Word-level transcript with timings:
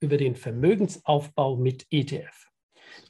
über 0.00 0.16
den 0.16 0.34
Vermögensaufbau 0.34 1.56
mit 1.56 1.86
ETF. 1.90 2.48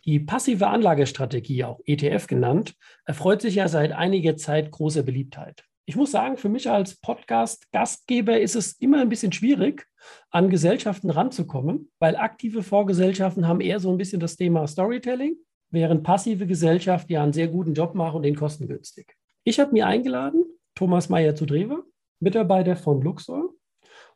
Die 0.05 0.21
passive 0.21 0.67
Anlagestrategie, 0.67 1.65
auch 1.65 1.81
ETF 1.85 2.27
genannt, 2.27 2.75
erfreut 3.05 3.43
sich 3.43 3.57
ja 3.57 3.69
seit 3.69 3.93
einiger 3.93 4.37
Zeit 4.37 4.71
großer 4.71 5.03
Beliebtheit. 5.03 5.65
Ich 5.87 5.97
muss 5.97 6.13
sagen, 6.13 6.37
für 6.37 6.49
mich 6.49 6.71
als 6.71 7.01
Podcast-Gastgeber 7.01 8.39
ist 8.39 8.55
es 8.55 8.75
immer 8.75 9.01
ein 9.01 9.09
bisschen 9.09 9.33
schwierig, 9.33 9.87
an 10.31 10.49
Gesellschaften 10.49 11.11
ranzukommen, 11.11 11.91
weil 11.99 12.17
aktive 12.17 12.63
Vorgesellschaften 12.63 13.49
haben 13.49 13.61
eher 13.61 13.81
so 13.81 13.91
ein 13.91 13.99
bisschen 13.99 14.21
das 14.21 14.37
Thema 14.37 14.67
Storytelling, 14.67 15.37
während 15.71 16.05
passive 16.05 16.47
Gesellschaften 16.47 17.13
ja 17.13 17.23
einen 17.23 17.33
sehr 17.33 17.49
guten 17.49 17.75
Job 17.75 17.95
machen 17.95 18.17
und 18.17 18.23
den 18.23 18.37
kostengünstig. 18.37 19.17
Ich 19.45 19.59
habe 19.59 19.73
mir 19.73 19.87
eingeladen, 19.87 20.45
Thomas 20.75 21.09
Meyer 21.09 21.35
zu 21.35 21.47
Drewe, 21.47 21.85
Mitarbeiter 22.21 22.77
von 22.77 23.03
Luxor, 23.03 23.53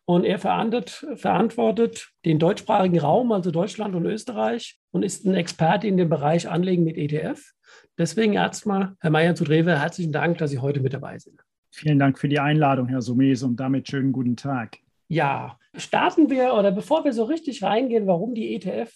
und 0.07 0.25
er 0.25 0.39
verantwortet 0.39 2.11
den 2.25 2.39
deutschsprachigen 2.39 2.99
Raum, 2.99 3.33
also 3.33 3.51
Deutschland 3.51 3.95
und 3.95 4.05
Österreich, 4.05 4.79
und 4.91 5.03
ist 5.03 5.25
ein 5.25 5.35
Experte 5.35 5.89
in 5.89 5.97
dem 5.97 6.09
Bereich 6.09 6.49
Anlegen 6.49 6.85
mit 6.85 6.97
ETF. 6.97 7.53
Deswegen 7.97 8.34
erstmal, 8.34 8.97
Herr 9.01 9.11
Mayer 9.11 9.34
zu 9.34 9.45
Drewe, 9.45 9.81
herzlichen 9.81 10.12
Dank, 10.12 10.39
dass 10.39 10.51
Sie 10.51 10.59
heute 10.59 10.81
mit 10.81 10.93
dabei 10.93 11.19
sind. 11.19 11.41
Vielen 11.70 11.98
Dank 11.98 12.19
für 12.19 12.28
die 12.28 12.39
Einladung, 12.39 12.89
Herr 12.89 13.03
Sumes, 13.03 13.43
und 13.43 13.56
damit 13.56 13.89
schönen 13.89 14.12
guten 14.12 14.37
Tag. 14.37 14.78
Ja, 15.09 15.59
starten 15.77 16.31
wir 16.31 16.55
oder 16.55 16.71
bevor 16.71 17.05
wir 17.05 17.12
so 17.12 17.25
richtig 17.25 17.62
reingehen, 17.62 18.06
warum 18.06 18.34
die 18.34 18.55
ETF 18.55 18.93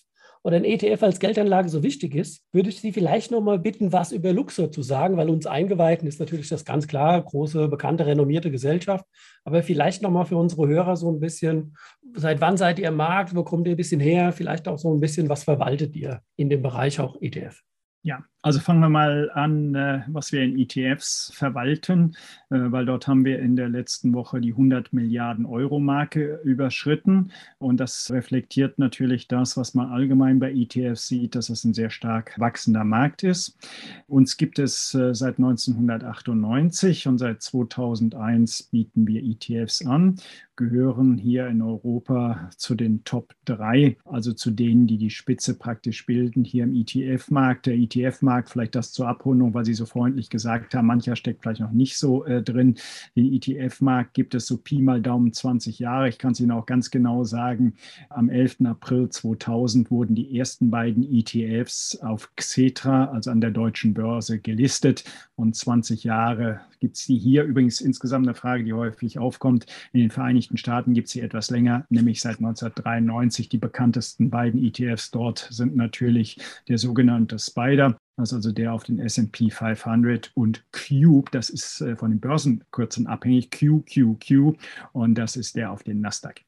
oder 0.49 0.57
ein 0.57 0.65
ETF 0.65 1.03
als 1.03 1.21
Geldanlage 1.21 1.69
so 1.69 1.83
wichtig 1.83 2.15
ist, 2.15 2.43
würde 2.53 2.71
ich 2.71 2.81
Sie 2.81 2.91
vielleicht 2.91 3.31
noch 3.31 3.43
mal 3.43 3.59
bitten, 3.59 3.93
was 3.93 4.13
über 4.13 4.33
Luxor 4.33 4.73
zu 4.73 4.81
sagen, 4.81 5.19
weil 5.19 5.29
uns 5.29 5.45
Eingeweihten 5.45 6.09
ist 6.09 6.21
natürlich 6.21 6.49
das 6.49 6.65
ganz 6.65 6.89
klar, 6.89 7.23
große, 7.23 7.69
bekannte, 7.69 8.07
renommierte 8.07 8.51
Gesellschaft. 8.51 9.05
Aber 9.45 9.63
vielleicht 9.63 10.01
noch 10.01 10.11
mal 10.11 10.25
für 10.25 10.39
unsere 10.39 10.67
Hörer 10.67 10.97
so 10.97 11.13
ein 11.13 11.21
bisschen, 11.21 11.77
seit 12.15 12.41
wann 12.41 12.57
seid 12.57 12.79
ihr 12.79 12.89
im 12.89 12.97
Markt, 12.97 13.37
wo 13.37 13.45
kommt 13.45 13.67
ihr 13.67 13.75
ein 13.75 13.77
bisschen 13.77 14.01
her, 14.01 14.33
vielleicht 14.33 14.69
auch 14.69 14.79
so 14.79 14.91
ein 14.91 15.01
bisschen, 15.01 15.29
was 15.29 15.45
verwaltet 15.45 15.95
ihr 15.95 16.23
in 16.37 16.49
dem 16.49 16.63
Bereich 16.63 16.99
auch 16.99 17.21
ETF? 17.21 17.61
Ja, 18.03 18.25
also 18.41 18.61
fangen 18.61 18.81
wir 18.81 18.89
mal 18.89 19.31
an, 19.35 19.75
äh, 19.75 20.03
was 20.07 20.31
wir 20.31 20.43
in 20.43 20.57
ETFs 20.57 21.33
verwalten, 21.35 22.17
äh, 22.51 22.59
weil 22.71 22.87
dort 22.87 23.09
haben 23.09 23.25
wir 23.25 23.41
in 23.41 23.57
der 23.57 23.69
letzten 23.69 24.15
Woche 24.15 24.41
die 24.41 24.53
100 24.53 24.93
Milliarden 24.93 25.45
Euro 25.45 25.81
Marke 25.81 26.41
überschritten. 26.45 27.33
Und 27.59 27.79
das 27.79 28.11
reflektiert 28.13 28.79
natürlich 28.79 29.27
das, 29.27 29.57
was 29.57 29.75
man 29.75 29.91
allgemein 29.91 30.39
bei 30.39 30.53
ETFs 30.53 31.09
sieht, 31.09 31.35
dass 31.35 31.51
es 31.51 31.65
ein 31.65 31.75
sehr 31.75 31.91
stark 31.91 32.39
wachsender 32.39 32.85
Markt 32.85 33.25
ist. 33.25 33.59
Uns 34.07 34.37
gibt 34.37 34.61
es 34.61 34.95
äh, 34.95 35.15
seit 35.15 35.39
1998 35.39 37.09
und 37.09 37.19
seit 37.19 37.43
2001 37.43 38.63
bieten 38.65 39.07
wir 39.09 39.23
ETFs 39.25 39.85
an, 39.85 40.17
gehören 40.59 41.17
hier 41.17 41.47
in 41.47 41.63
Europa 41.63 42.51
zu 42.57 42.75
den 42.75 43.05
Top 43.05 43.35
3, 43.47 43.97
also 44.05 44.33
zu 44.33 44.51
denen, 44.51 44.87
die 44.87 44.99
die 44.99 45.11
Spitze 45.11 45.57
praktisch 45.57 46.05
bilden 46.05 46.45
hier 46.45 46.65
im 46.65 46.75
ETF-Markt. 46.75 47.67
Der 47.67 47.75
ETF-Markt, 47.75 48.28
vielleicht 48.49 48.75
das 48.75 48.93
zur 48.93 49.09
Abrundung, 49.09 49.55
weil 49.55 49.65
Sie 49.65 49.75
so 49.75 49.87
freundlich 49.87 50.31
gesagt 50.31 50.75
haben, 50.75 50.87
mancher 50.87 51.17
steckt 51.17 51.43
vielleicht 51.43 51.61
noch 51.61 51.73
nicht 51.73 51.97
so 51.97 52.25
äh, 52.25 52.43
drin. 52.43 52.77
Den 53.17 53.33
ETF-Markt 53.33 54.15
gibt 54.15 54.35
es 54.35 54.47
so 54.47 54.57
Pi 54.57 54.81
mal 54.81 55.01
Daumen 55.01 55.33
20 55.33 55.79
Jahre. 55.79 56.09
Ich 56.09 56.19
kann 56.19 56.33
es 56.33 56.41
Ihnen 56.41 56.53
auch 56.53 56.67
ganz 56.67 56.91
genau 56.91 57.25
sagen, 57.25 57.75
am 58.11 58.29
11. 58.29 58.59
April 58.65 59.09
2000 59.09 59.91
wurden 59.91 60.15
die 60.15 60.39
ersten 60.39 60.71
beiden 60.71 61.03
ETFs 61.03 61.99
auf 62.01 62.31
Xetra, 62.37 63.07
also 63.07 63.31
an 63.31 63.41
der 63.41 63.51
deutschen 63.51 63.95
Börse, 63.95 64.39
gelistet 64.39 65.05
und 65.37 65.57
20 65.57 66.05
Jahre 66.05 66.61
gibt 66.81 66.97
es 66.97 67.07
die 67.07 67.19
hier. 67.19 67.45
Übrigens 67.45 67.81
insgesamt 67.81 68.27
eine 68.27 68.35
Frage, 68.35 68.65
die 68.65 68.73
häufig 68.73 69.19
aufkommt. 69.19 69.67
In 69.93 70.01
den 70.01 70.11
Vereinigten 70.11 70.57
Staaten 70.57 70.95
gibt 70.95 71.09
es 71.09 71.13
sie 71.13 71.21
etwas 71.21 71.51
länger, 71.51 71.87
nämlich 71.91 72.21
seit 72.21 72.39
1993. 72.39 73.49
Die 73.49 73.59
bekanntesten 73.59 74.31
beiden 74.31 74.63
ETFs 74.63 75.11
dort 75.11 75.49
sind 75.51 75.77
natürlich 75.77 76.39
der 76.69 76.79
sogenannte 76.79 77.39
Spider. 77.39 77.99
Das 78.19 78.33
ist 78.33 78.35
also 78.35 78.51
der 78.51 78.73
auf 78.73 78.83
den 78.83 78.99
SP 78.99 79.47
500 79.49 80.33
und 80.35 80.65
Cube, 80.73 81.31
das 81.31 81.51
ist 81.51 81.81
äh, 81.81 81.95
von 81.95 82.11
den 82.11 82.19
Börsenkürzen 82.19 83.07
abhängig, 83.07 83.53
QQQ 83.53 84.59
und 84.93 85.15
das 85.15 85.37
ist 85.37 85.55
der 85.55 85.71
auf 85.71 85.85
den 85.85 86.01
Nasdaq. 86.01 86.41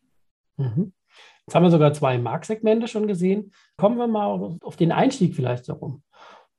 Mhm. 0.56 0.92
Jetzt 1.46 1.54
haben 1.54 1.62
wir 1.62 1.70
sogar 1.70 1.92
zwei 1.92 2.18
Marktsegmente 2.18 2.88
schon 2.88 3.06
gesehen. 3.06 3.52
Kommen 3.76 3.98
wir 3.98 4.08
mal 4.08 4.58
auf 4.60 4.76
den 4.76 4.90
Einstieg 4.90 5.36
vielleicht 5.36 5.68
darum. 5.68 6.02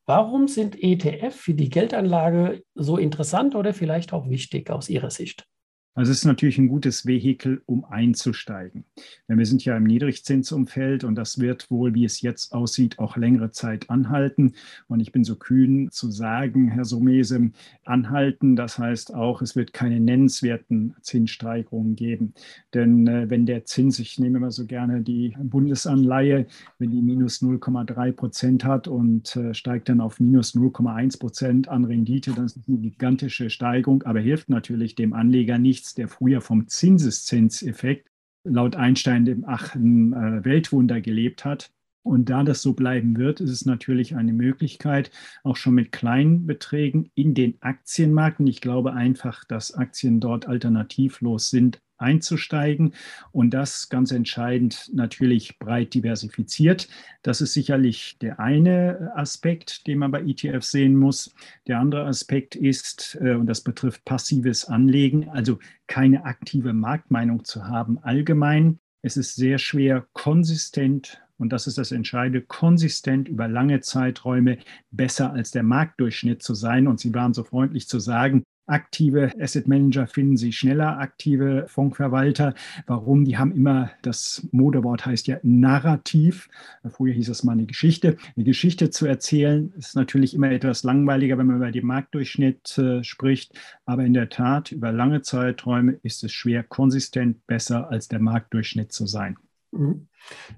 Warum 0.05 0.47
sind 0.47 0.81
ETF 0.81 1.35
für 1.35 1.53
die 1.55 1.69
Geldanlage 1.69 2.63
so 2.73 2.97
interessant 2.97 3.53
oder 3.53 3.73
vielleicht 3.73 4.13
auch 4.13 4.29
wichtig 4.29 4.69
aus 4.69 4.88
Ihrer 4.88 5.09
Sicht? 5.09 5.45
Also 5.94 6.12
es 6.12 6.19
ist 6.19 6.25
natürlich 6.25 6.57
ein 6.57 6.69
gutes 6.69 7.06
Vehikel, 7.06 7.62
um 7.66 7.84
einzusteigen. 7.84 8.85
Denn 9.28 9.38
wir 9.38 9.46
sind 9.46 9.66
ja 9.66 9.75
im 9.75 9.84
Niedrigzinsumfeld 9.84 11.03
und 11.03 11.16
das 11.16 11.40
wird 11.40 11.69
wohl, 11.69 11.94
wie 11.94 12.06
es 12.06 12.22
jetzt 12.22 12.53
aussieht, 12.53 12.97
auch 12.97 13.18
längere 13.18 13.52
Zeit 13.52 13.90
anhalten. 13.90 14.53
Und 14.88 15.02
ich 15.02 15.12
bin 15.12 15.25
so 15.25 15.35
kühn 15.35 15.91
zu 15.91 16.09
sagen, 16.09 16.69
Herr 16.69 16.85
Somese, 16.85 17.52
anhalten, 17.84 18.56
das 18.56 18.79
heißt 18.79 19.13
auch, 19.13 19.41
es 19.41 19.57
wird 19.57 19.74
keine 19.74 20.00
nennenswerten 20.00 20.96
Zinssteigerungen 21.02 21.97
geben. 21.97 22.35
Denn 22.73 23.06
äh, 23.08 23.29
wenn 23.29 23.46
der 23.46 23.66
Zins, 23.66 24.00
ich 24.00 24.18
nehme 24.18 24.38
immer 24.38 24.52
so 24.52 24.66
gerne 24.66 25.02
die 25.02 25.35
Bundesanleihe, 25.44 26.47
wenn 26.79 26.91
die 26.91 27.02
minus 27.02 27.41
0,3 27.41 28.13
Prozent 28.13 28.63
hat 28.63 28.88
und 28.88 29.35
äh, 29.35 29.53
steigt 29.53 29.90
dann 29.90 30.00
auf 30.00 30.22
minus 30.22 30.56
0,1 30.56 31.19
Prozent 31.19 31.68
an 31.68 31.84
Rendite, 31.84 32.31
dann 32.31 32.46
ist 32.46 32.56
das 32.56 32.68
eine 32.69 32.78
gigantische 32.78 33.50
Steigerung, 33.50 34.03
aber 34.03 34.22
hilft 34.22 34.47
natürlich 34.47 34.96
dem 34.96 35.12
Anleger 35.12 35.58
nicht 35.58 35.81
nichts, 35.81 35.96
der 35.96 36.08
früher 36.08 36.42
vom 36.42 36.68
Zinseszinseffekt 36.68 38.08
laut 38.44 38.75
Einstein 38.75 39.25
dem 39.25 39.46
achten 39.46 40.14
äh, 40.14 40.46
Weltwunder 40.46 41.02
gelebt 41.02 41.44
hat. 41.44 41.72
Und 42.03 42.29
da 42.29 42.44
das 42.44 42.62
so 42.62 42.73
bleiben 42.73 43.17
wird, 43.17 43.41
ist 43.41 43.51
es 43.51 43.66
natürlich 43.66 44.16
eine 44.16 44.34
Möglichkeit, 44.34 45.12
auch 45.44 45.56
schon 45.56 45.75
mit 45.75 45.91
kleinen 45.91 46.47
Beträgen 46.47 47.12
in 47.16 47.34
den 47.34 47.62
Aktienmarkt. 47.62 48.39
Und 48.39 48.47
ich 48.47 48.62
glaube 48.62 48.94
einfach, 48.94 49.44
dass 49.45 49.73
Aktien 49.73 50.19
dort 50.19 50.47
alternativlos 50.47 51.50
sind, 51.50 51.79
einzusteigen 52.01 52.94
und 53.31 53.51
das 53.51 53.90
ganz 53.90 54.11
entscheidend 54.11 54.90
natürlich 54.94 55.59
breit 55.59 55.94
diversifiziert. 55.94 56.90
Das 57.22 57.41
ist 57.41 57.53
sicherlich 57.53 58.17
der 58.19 58.40
eine 58.40 59.11
Aspekt, 59.16 59.88
den 59.88 60.00
man 60.00 60.11
bei 60.11 60.22
ETFs 60.22 60.72
sehen 60.72 60.95
muss. 60.95 61.34
Der 61.67 61.79
andere 61.79 62.06
Aspekt 62.06 62.56
ist, 62.56 63.17
äh, 63.22 63.35
und 63.35 63.45
das 63.45 63.61
betrifft 63.61 64.03
passives 64.03 64.66
Anlegen, 64.66 65.29
also 65.29 65.59
keine 65.88 66.25
aktive 66.25 66.73
Marktmeinung 66.73 67.45
zu 67.45 67.67
haben 67.67 68.00
allgemein. 68.00 68.79
Es 69.03 69.17
ist 69.17 69.35
sehr 69.35 69.57
schwer, 69.57 70.06
konsistent 70.13 71.21
und 71.41 71.52
das 71.52 71.66
ist 71.66 71.79
das 71.79 71.91
Entscheidende, 71.91 72.41
konsistent 72.41 73.28
über 73.28 73.47
lange 73.47 73.81
Zeiträume 73.81 74.59
besser 74.91 75.34
als 75.34 75.50
der 75.50 75.63
Marktdurchschnitt 75.63 76.44
zu 76.44 76.53
sein. 76.53 76.88
Und 76.88 77.00
Sie 77.00 77.13
waren 77.16 77.34
so 77.34 77.44
freundlich 77.44 77.88
zu 77.88 78.00
sagen, 78.00 78.44
Aktive 78.68 79.31
Asset 79.40 79.68
Manager 79.68 80.06
finden 80.06 80.38
Sie 80.38 80.53
schneller, 80.53 81.00
aktive 81.00 81.66
Fondsverwalter. 81.68 82.53
Warum? 82.85 83.25
Die 83.25 83.38
haben 83.38 83.52
immer, 83.52 83.90
das 84.03 84.47
Modewort 84.52 85.06
heißt 85.06 85.28
ja 85.28 85.40
Narrativ. 85.41 86.47
Früher 86.88 87.14
hieß 87.14 87.29
es 87.29 87.43
mal 87.43 87.53
eine 87.53 87.66
Geschichte. 87.66 88.17
Eine 88.35 88.46
Geschichte 88.46 88.91
zu 88.91 89.08
erzählen 89.08 89.73
ist 89.78 89.96
natürlich 89.96 90.35
immer 90.35 90.52
etwas 90.52 90.84
langweiliger, 90.84 91.38
wenn 91.40 91.47
man 91.47 91.58
über 91.58 91.72
den 91.72 91.85
Marktdurchschnitt 91.85 92.78
äh, 92.78 93.03
spricht. 93.03 93.59
Aber 93.85 94.05
in 94.05 94.14
der 94.14 94.29
Tat, 94.29 94.72
über 94.72 94.91
lange 94.91 95.23
Zeiträume 95.23 95.99
ist 96.03 96.23
es 96.23 96.32
schwer, 96.32 96.64
konsistent 96.64 97.46
besser 97.47 97.90
als 97.90 98.08
der 98.08 98.20
Marktdurchschnitt 98.20 98.91
zu 98.93 99.08
sein. 99.08 99.38
Mhm. 99.72 100.08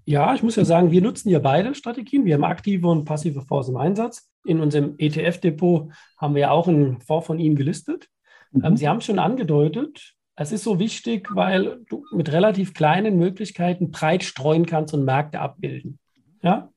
Ja, 0.05 0.33
ich 0.33 0.43
muss 0.43 0.55
ja 0.55 0.65
sagen, 0.65 0.91
wir 0.91 1.01
nutzen 1.01 1.29
ja 1.29 1.39
beide 1.39 1.73
Strategien. 1.75 2.25
Wir 2.25 2.35
haben 2.35 2.43
aktive 2.43 2.87
und 2.87 3.05
passive 3.05 3.41
Fonds 3.41 3.69
im 3.69 3.77
Einsatz. 3.77 4.29
In 4.45 4.59
unserem 4.59 4.95
ETF-Depot 4.97 5.91
haben 6.17 6.35
wir 6.35 6.41
ja 6.41 6.51
auch 6.51 6.67
einen 6.67 6.99
Fonds 7.01 7.27
von 7.27 7.39
Ihnen 7.39 7.55
gelistet. 7.55 8.09
Mhm. 8.51 8.65
Ähm, 8.65 8.77
Sie 8.77 8.87
haben 8.87 8.97
es 8.97 9.05
schon 9.05 9.19
angedeutet, 9.19 10.15
es 10.35 10.51
ist 10.51 10.63
so 10.63 10.79
wichtig, 10.79 11.27
weil 11.35 11.81
du 11.89 12.05
mit 12.11 12.31
relativ 12.31 12.73
kleinen 12.73 13.17
Möglichkeiten 13.17 13.91
breit 13.91 14.23
streuen 14.23 14.65
kannst 14.65 14.93
und 14.93 15.05
Märkte 15.05 15.39
abbilden. 15.39 15.99
Ja? 16.41 16.71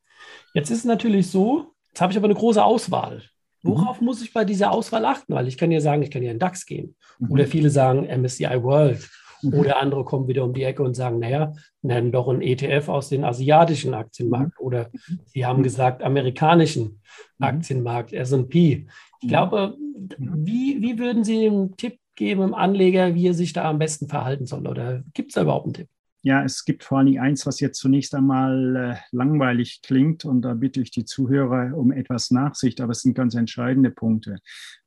Jetzt 0.53 0.71
ist 0.71 0.81
es 0.81 0.85
natürlich 0.85 1.31
so, 1.31 1.73
jetzt 1.89 2.03
habe 2.03 2.13
ich 2.13 2.19
aber 2.19 2.27
eine 2.27 2.35
große 2.35 2.63
Auswahl. 2.63 3.23
Worauf 3.63 4.01
mhm. 4.01 4.07
muss 4.07 4.23
ich 4.23 4.35
bei 4.35 4.45
dieser 4.45 4.73
Auswahl 4.73 5.07
achten? 5.07 5.35
Weil 5.35 5.49
ich 5.49 5.57
kann 5.57 5.73
ja 5.73 5.81
sagen, 5.81 6.03
ich 6.03 6.11
kann 6.11 6.23
ja 6.23 6.31
in 6.31 6.39
DAX 6.39 6.67
gehen. 6.67 6.97
Mhm. 7.19 7.31
Oder 7.31 7.47
viele 7.47 7.71
sagen 7.71 8.07
MSCI 8.07 8.63
World 8.63 9.01
Mhm. 9.01 9.26
Oder 9.43 9.81
andere 9.81 10.05
kommen 10.05 10.29
wieder 10.29 10.45
um 10.45 10.53
die 10.53 10.63
Ecke 10.63 10.83
und 10.83 10.95
sagen, 10.95 11.19
naja, 11.19 11.53
nennen 11.83 12.13
doch 12.13 12.29
ein 12.29 12.43
ETF 12.43 12.89
aus 12.89 13.09
dem 13.09 13.25
asiatischen 13.25 13.95
Aktienmarkt. 13.95 14.59
Mhm. 14.61 14.67
Oder 14.67 14.91
sie 15.27 15.45
haben 15.47 15.63
gesagt, 15.63 16.03
amerikanischen 16.03 17.01
mhm. 17.39 17.47
Aktienmarkt, 17.47 18.13
SP. 18.13 18.87
Ich 19.21 19.29
glaube, 19.29 19.77
wie, 20.19 20.81
wie 20.83 20.99
würden 20.99 21.25
Sie 21.25 21.47
einen 21.47 21.77
Tipp 21.77 21.99
geben 22.15 22.43
im 22.43 22.55
Anleger, 22.55 23.15
wie 23.15 23.29
er 23.29 23.35
sich 23.35 23.53
da 23.53 23.69
am 23.69 23.79
besten 23.79 24.09
verhalten 24.09 24.47
soll? 24.47 24.67
Oder 24.67 25.03
gibt 25.15 25.31
es 25.31 25.35
da 25.35 25.43
überhaupt 25.43 25.67
einen 25.67 25.75
Tipp? 25.75 25.89
Ja, 26.27 26.43
es 26.43 26.65
gibt 26.65 26.83
vor 26.83 26.99
allen 26.99 27.07
Dingen 27.07 27.23
eins, 27.23 27.47
was 27.47 27.61
jetzt 27.61 27.79
zunächst 27.79 28.13
einmal 28.13 28.75
äh, 28.75 28.97
langweilig 29.13 29.81
klingt 29.83 30.25
und 30.25 30.43
da 30.43 30.55
bitte 30.55 30.81
ich 30.81 30.91
die 30.91 31.05
Zuhörer 31.05 31.77
um 31.77 31.93
etwas 31.93 32.33
Nachsicht, 32.33 32.81
aber 32.81 32.91
es 32.91 33.03
sind 33.03 33.15
ganz 33.15 33.37
entscheidende 33.37 33.93
Punkte, 33.93 34.39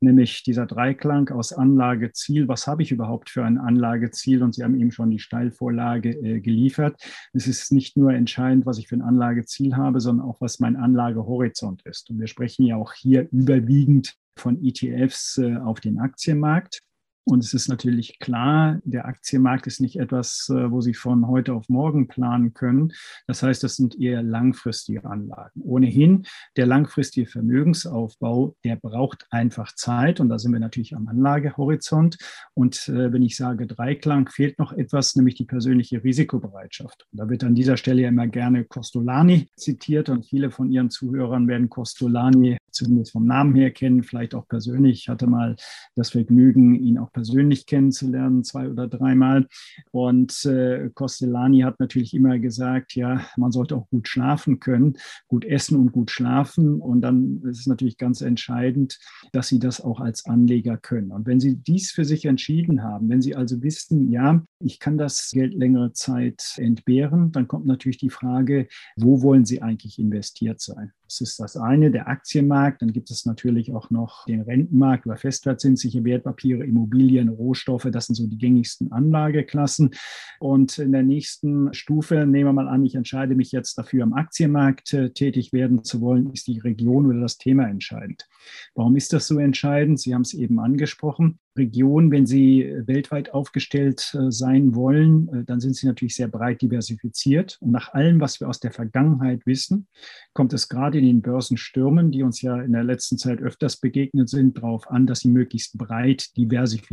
nämlich 0.01 0.44
dieser 0.44 0.65
Dreiklang 0.65 1.30
aus 1.30 1.53
Anlageziel. 1.53 2.50
Was 2.50 2.68
habe 2.68 2.83
ich 2.83 2.91
überhaupt 2.91 3.30
für 3.30 3.45
ein 3.45 3.57
Anlageziel? 3.57 4.44
Und 4.44 4.53
Sie 4.53 4.65
haben 4.65 4.77
eben 4.77 4.91
schon 4.91 5.12
die 5.12 5.19
Steilvorlage 5.19 6.09
äh, 6.09 6.41
geliefert. 6.41 7.01
Es 7.31 7.47
ist 7.47 7.71
nicht 7.71 7.95
nur 7.95 8.12
entscheidend, 8.12 8.65
was 8.65 8.77
ich 8.77 8.89
für 8.89 8.97
ein 8.97 9.01
Anlageziel 9.01 9.77
habe, 9.77 10.01
sondern 10.01 10.27
auch, 10.27 10.42
was 10.42 10.59
mein 10.59 10.75
Anlagehorizont 10.75 11.83
ist. 11.85 12.09
Und 12.09 12.19
wir 12.19 12.27
sprechen 12.27 12.65
ja 12.65 12.75
auch 12.75 12.92
hier 12.92 13.30
überwiegend 13.31 14.13
von 14.38 14.62
ETFs 14.62 15.38
äh, 15.38 15.56
auf 15.56 15.80
den 15.80 16.00
Aktienmarkt. 16.00 16.81
Und 17.30 17.44
es 17.44 17.54
ist 17.54 17.68
natürlich 17.68 18.18
klar, 18.18 18.80
der 18.84 19.06
Aktienmarkt 19.06 19.68
ist 19.68 19.81
nicht 19.81 20.00
etwas, 20.00 20.50
äh, 20.50 20.72
wo 20.72 20.81
Sie 20.81 20.96
von 20.96 21.28
heute 21.28 21.54
auf 21.54 21.70
morgen 21.70 22.08
planen 22.08 22.56
können. 22.56 22.92
Das 23.28 23.44
heißt, 23.44 23.64
das 23.64 23.76
sind 23.76 24.00
eher 24.00 24.24
langfristige 24.24 25.06
Anlagen. 25.06 25.62
Ohnehin, 25.62 26.26
der 26.58 26.66
langfristige 26.66 27.28
Vermögensaufbau, 27.28 28.56
der 28.64 28.78
braucht 28.78 29.28
einfach 29.30 29.76
Zeit. 29.76 30.20
Und 30.20 30.30
da 30.30 30.40
sind 30.40 30.54
wir 30.54 30.60
natürlich 30.60 30.96
am 30.96 31.08
Anlagehorizont. 31.08 32.18
Und 32.56 32.90
äh, 32.90 33.14
wenn 33.14 33.22
ich 33.22 33.38
sage 33.38 33.68
Dreiklang, 33.68 34.28
fehlt 34.28 34.58
noch 34.58 34.74
etwas, 34.74 35.16
nämlich 35.16 35.36
die 35.36 35.46
persönliche 35.46 36.04
Risikobereitschaft. 36.04 37.06
Und 37.12 37.20
da 37.20 37.30
wird 37.30 37.44
an 37.44 37.54
dieser 37.54 37.78
Stelle 37.78 38.02
ja 38.02 38.10
immer 38.10 38.28
gerne 38.28 38.66
Costolani 38.66 39.50
zitiert. 39.56 40.10
Und 40.10 40.26
viele 40.26 40.50
von 40.50 40.72
Ihren 40.72 40.90
Zuhörern 40.90 41.48
werden 41.48 41.70
Costolani 41.70 42.58
zumindest 42.72 43.12
vom 43.12 43.26
Namen 43.26 43.56
her 43.56 43.72
kennen, 43.72 44.04
vielleicht 44.04 44.34
auch 44.36 44.48
persönlich. 44.48 45.02
Ich 45.02 45.10
hatte 45.10 45.28
mal 45.28 45.56
das 45.96 46.12
Vergnügen, 46.12 46.76
ihn 46.76 46.98
auch 46.98 47.12
persönlich 47.12 47.19
kennenzulernen, 47.66 48.44
zwei 48.44 48.69
oder 48.69 48.88
dreimal. 48.88 49.48
Und 49.92 50.45
äh, 50.45 50.89
Costellani 50.94 51.62
hat 51.62 51.80
natürlich 51.80 52.13
immer 52.13 52.39
gesagt, 52.39 52.95
ja, 52.95 53.25
man 53.38 53.51
sollte 53.51 53.75
auch 53.75 53.89
gut 53.89 54.07
schlafen 54.07 54.60
können, 54.60 54.98
gut 55.27 55.45
essen 55.45 55.77
und 55.77 55.92
gut 55.92 56.12
schlafen. 56.12 56.80
Und 56.80 57.01
dann 57.01 57.42
ist 57.44 57.62
es 57.62 57.68
natürlich 57.68 57.98
ganz 57.98 58.21
entscheidend, 58.21 59.00
dass 59.31 59.48
Sie 59.48 59.60
das 59.60 59.81
auch 59.81 60.00
als 60.00 60.25
Anleger 60.25 60.77
können. 60.77 61.12
Und 61.12 61.25
wenn 61.27 61.39
Sie 61.39 61.56
dies 61.57 61.92
für 61.92 62.06
sich 62.06 62.25
entschieden 62.25 62.83
haben, 62.83 63.10
wenn 63.10 63.21
Sie 63.21 63.36
also 63.36 63.62
wissen, 63.62 64.12
ja, 64.12 64.44
ich 64.60 64.80
kann 64.80 64.98
das 64.98 65.30
Geld 65.31 65.54
längere 65.54 65.94
Zeit 65.94 66.54
entbehren, 66.57 67.31
dann 67.31 67.48
kommt 67.48 67.66
natürlich 67.66 67.98
die 67.98 68.10
Frage, 68.10 68.68
wo 68.95 69.21
wollen 69.21 69.45
Sie 69.45 69.62
eigentlich 69.62 70.00
investiert 70.00 70.60
sein? 70.62 70.92
Das 71.10 71.21
ist 71.21 71.39
das 71.39 71.57
eine, 71.57 71.89
der 71.89 72.07
Aktienmarkt. 72.07 72.83
Dann 72.83 72.94
gibt 72.94 73.10
es 73.10 73.25
natürlich 73.25 73.74
auch 73.74 73.89
noch 73.89 74.25
den 74.25 74.42
Rentenmarkt 74.42 75.07
über 75.07 75.18
festverzinsliche 75.18 76.04
Wertpapiere, 76.04 76.63
Immobilien, 76.63 77.08
Rohstoffe. 77.29 77.88
Das 77.91 78.06
sind 78.06 78.15
so 78.15 78.27
die 78.27 78.38
gängigsten 78.38 78.91
Anlageklassen. 78.91 79.91
Und 80.39 80.77
in 80.77 80.91
der 80.91 81.03
nächsten 81.03 81.73
Stufe, 81.73 82.25
nehmen 82.25 82.50
wir 82.50 82.53
mal 82.53 82.67
an, 82.67 82.85
ich 82.85 82.95
entscheide 82.95 83.35
mich 83.35 83.51
jetzt 83.51 83.77
dafür, 83.77 84.03
am 84.03 84.13
Aktienmarkt 84.13 84.94
äh, 84.94 85.09
tätig 85.11 85.51
werden 85.53 85.83
zu 85.83 86.01
wollen, 86.01 86.31
ist 86.31 86.47
die 86.47 86.59
Region 86.59 87.07
oder 87.07 87.19
das 87.19 87.38
Thema 87.38 87.67
entscheidend. 87.67 88.27
Warum 88.75 88.95
ist 88.95 89.13
das 89.13 89.27
so 89.27 89.39
entscheidend? 89.39 90.00
Sie 90.00 90.13
haben 90.13 90.21
es 90.21 90.33
eben 90.33 90.59
angesprochen. 90.59 91.39
Region, 91.57 92.09
wenn 92.11 92.25
Sie 92.25 92.73
weltweit 92.85 93.33
aufgestellt 93.33 94.15
äh, 94.15 94.31
sein 94.31 94.75
wollen, 94.75 95.27
äh, 95.29 95.44
dann 95.44 95.59
sind 95.59 95.75
Sie 95.75 95.88
natürlich 95.88 96.15
sehr 96.15 96.27
breit 96.27 96.61
diversifiziert. 96.61 97.57
Und 97.59 97.71
nach 97.71 97.94
allem, 97.94 98.21
was 98.21 98.39
wir 98.39 98.47
aus 98.47 98.59
der 98.59 98.71
Vergangenheit 98.71 99.45
wissen, 99.45 99.88
kommt 100.33 100.53
es 100.53 100.69
gerade 100.69 101.00
in 101.00 101.06
den 101.06 101.21
Börsenstürmen, 101.21 102.11
die 102.11 102.23
uns 102.23 102.41
ja 102.41 102.61
in 102.61 102.71
der 102.71 102.83
letzten 102.83 103.17
Zeit 103.17 103.41
öfters 103.41 103.77
begegnet 103.77 104.29
sind, 104.29 104.57
darauf 104.57 104.89
an, 104.89 105.06
dass 105.06 105.19
sie 105.19 105.29
möglichst 105.29 105.77
breit 105.77 106.35
diversifiziert 106.38 106.88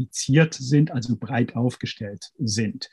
sind, 0.55 0.91
also 0.91 1.17
breit 1.17 1.57
aufgestellt 1.57 2.33
sind. 2.39 2.91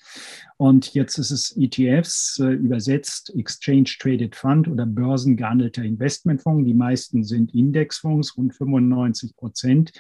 Und 0.57 0.94
jetzt 0.94 1.17
ist 1.17 1.31
es 1.31 1.55
ETFs, 1.57 2.39
äh, 2.39 2.51
übersetzt 2.51 3.33
Exchange 3.35 3.95
Traded 4.00 4.35
Fund 4.35 4.67
oder 4.67 4.85
börsengehandelter 4.85 5.83
Investmentfonds. 5.83 6.65
Die 6.65 6.73
meisten 6.73 7.23
sind 7.23 7.53
Indexfonds, 7.53 8.38
rund 8.38 8.55
95 8.55 9.35
Prozent. 9.35 9.91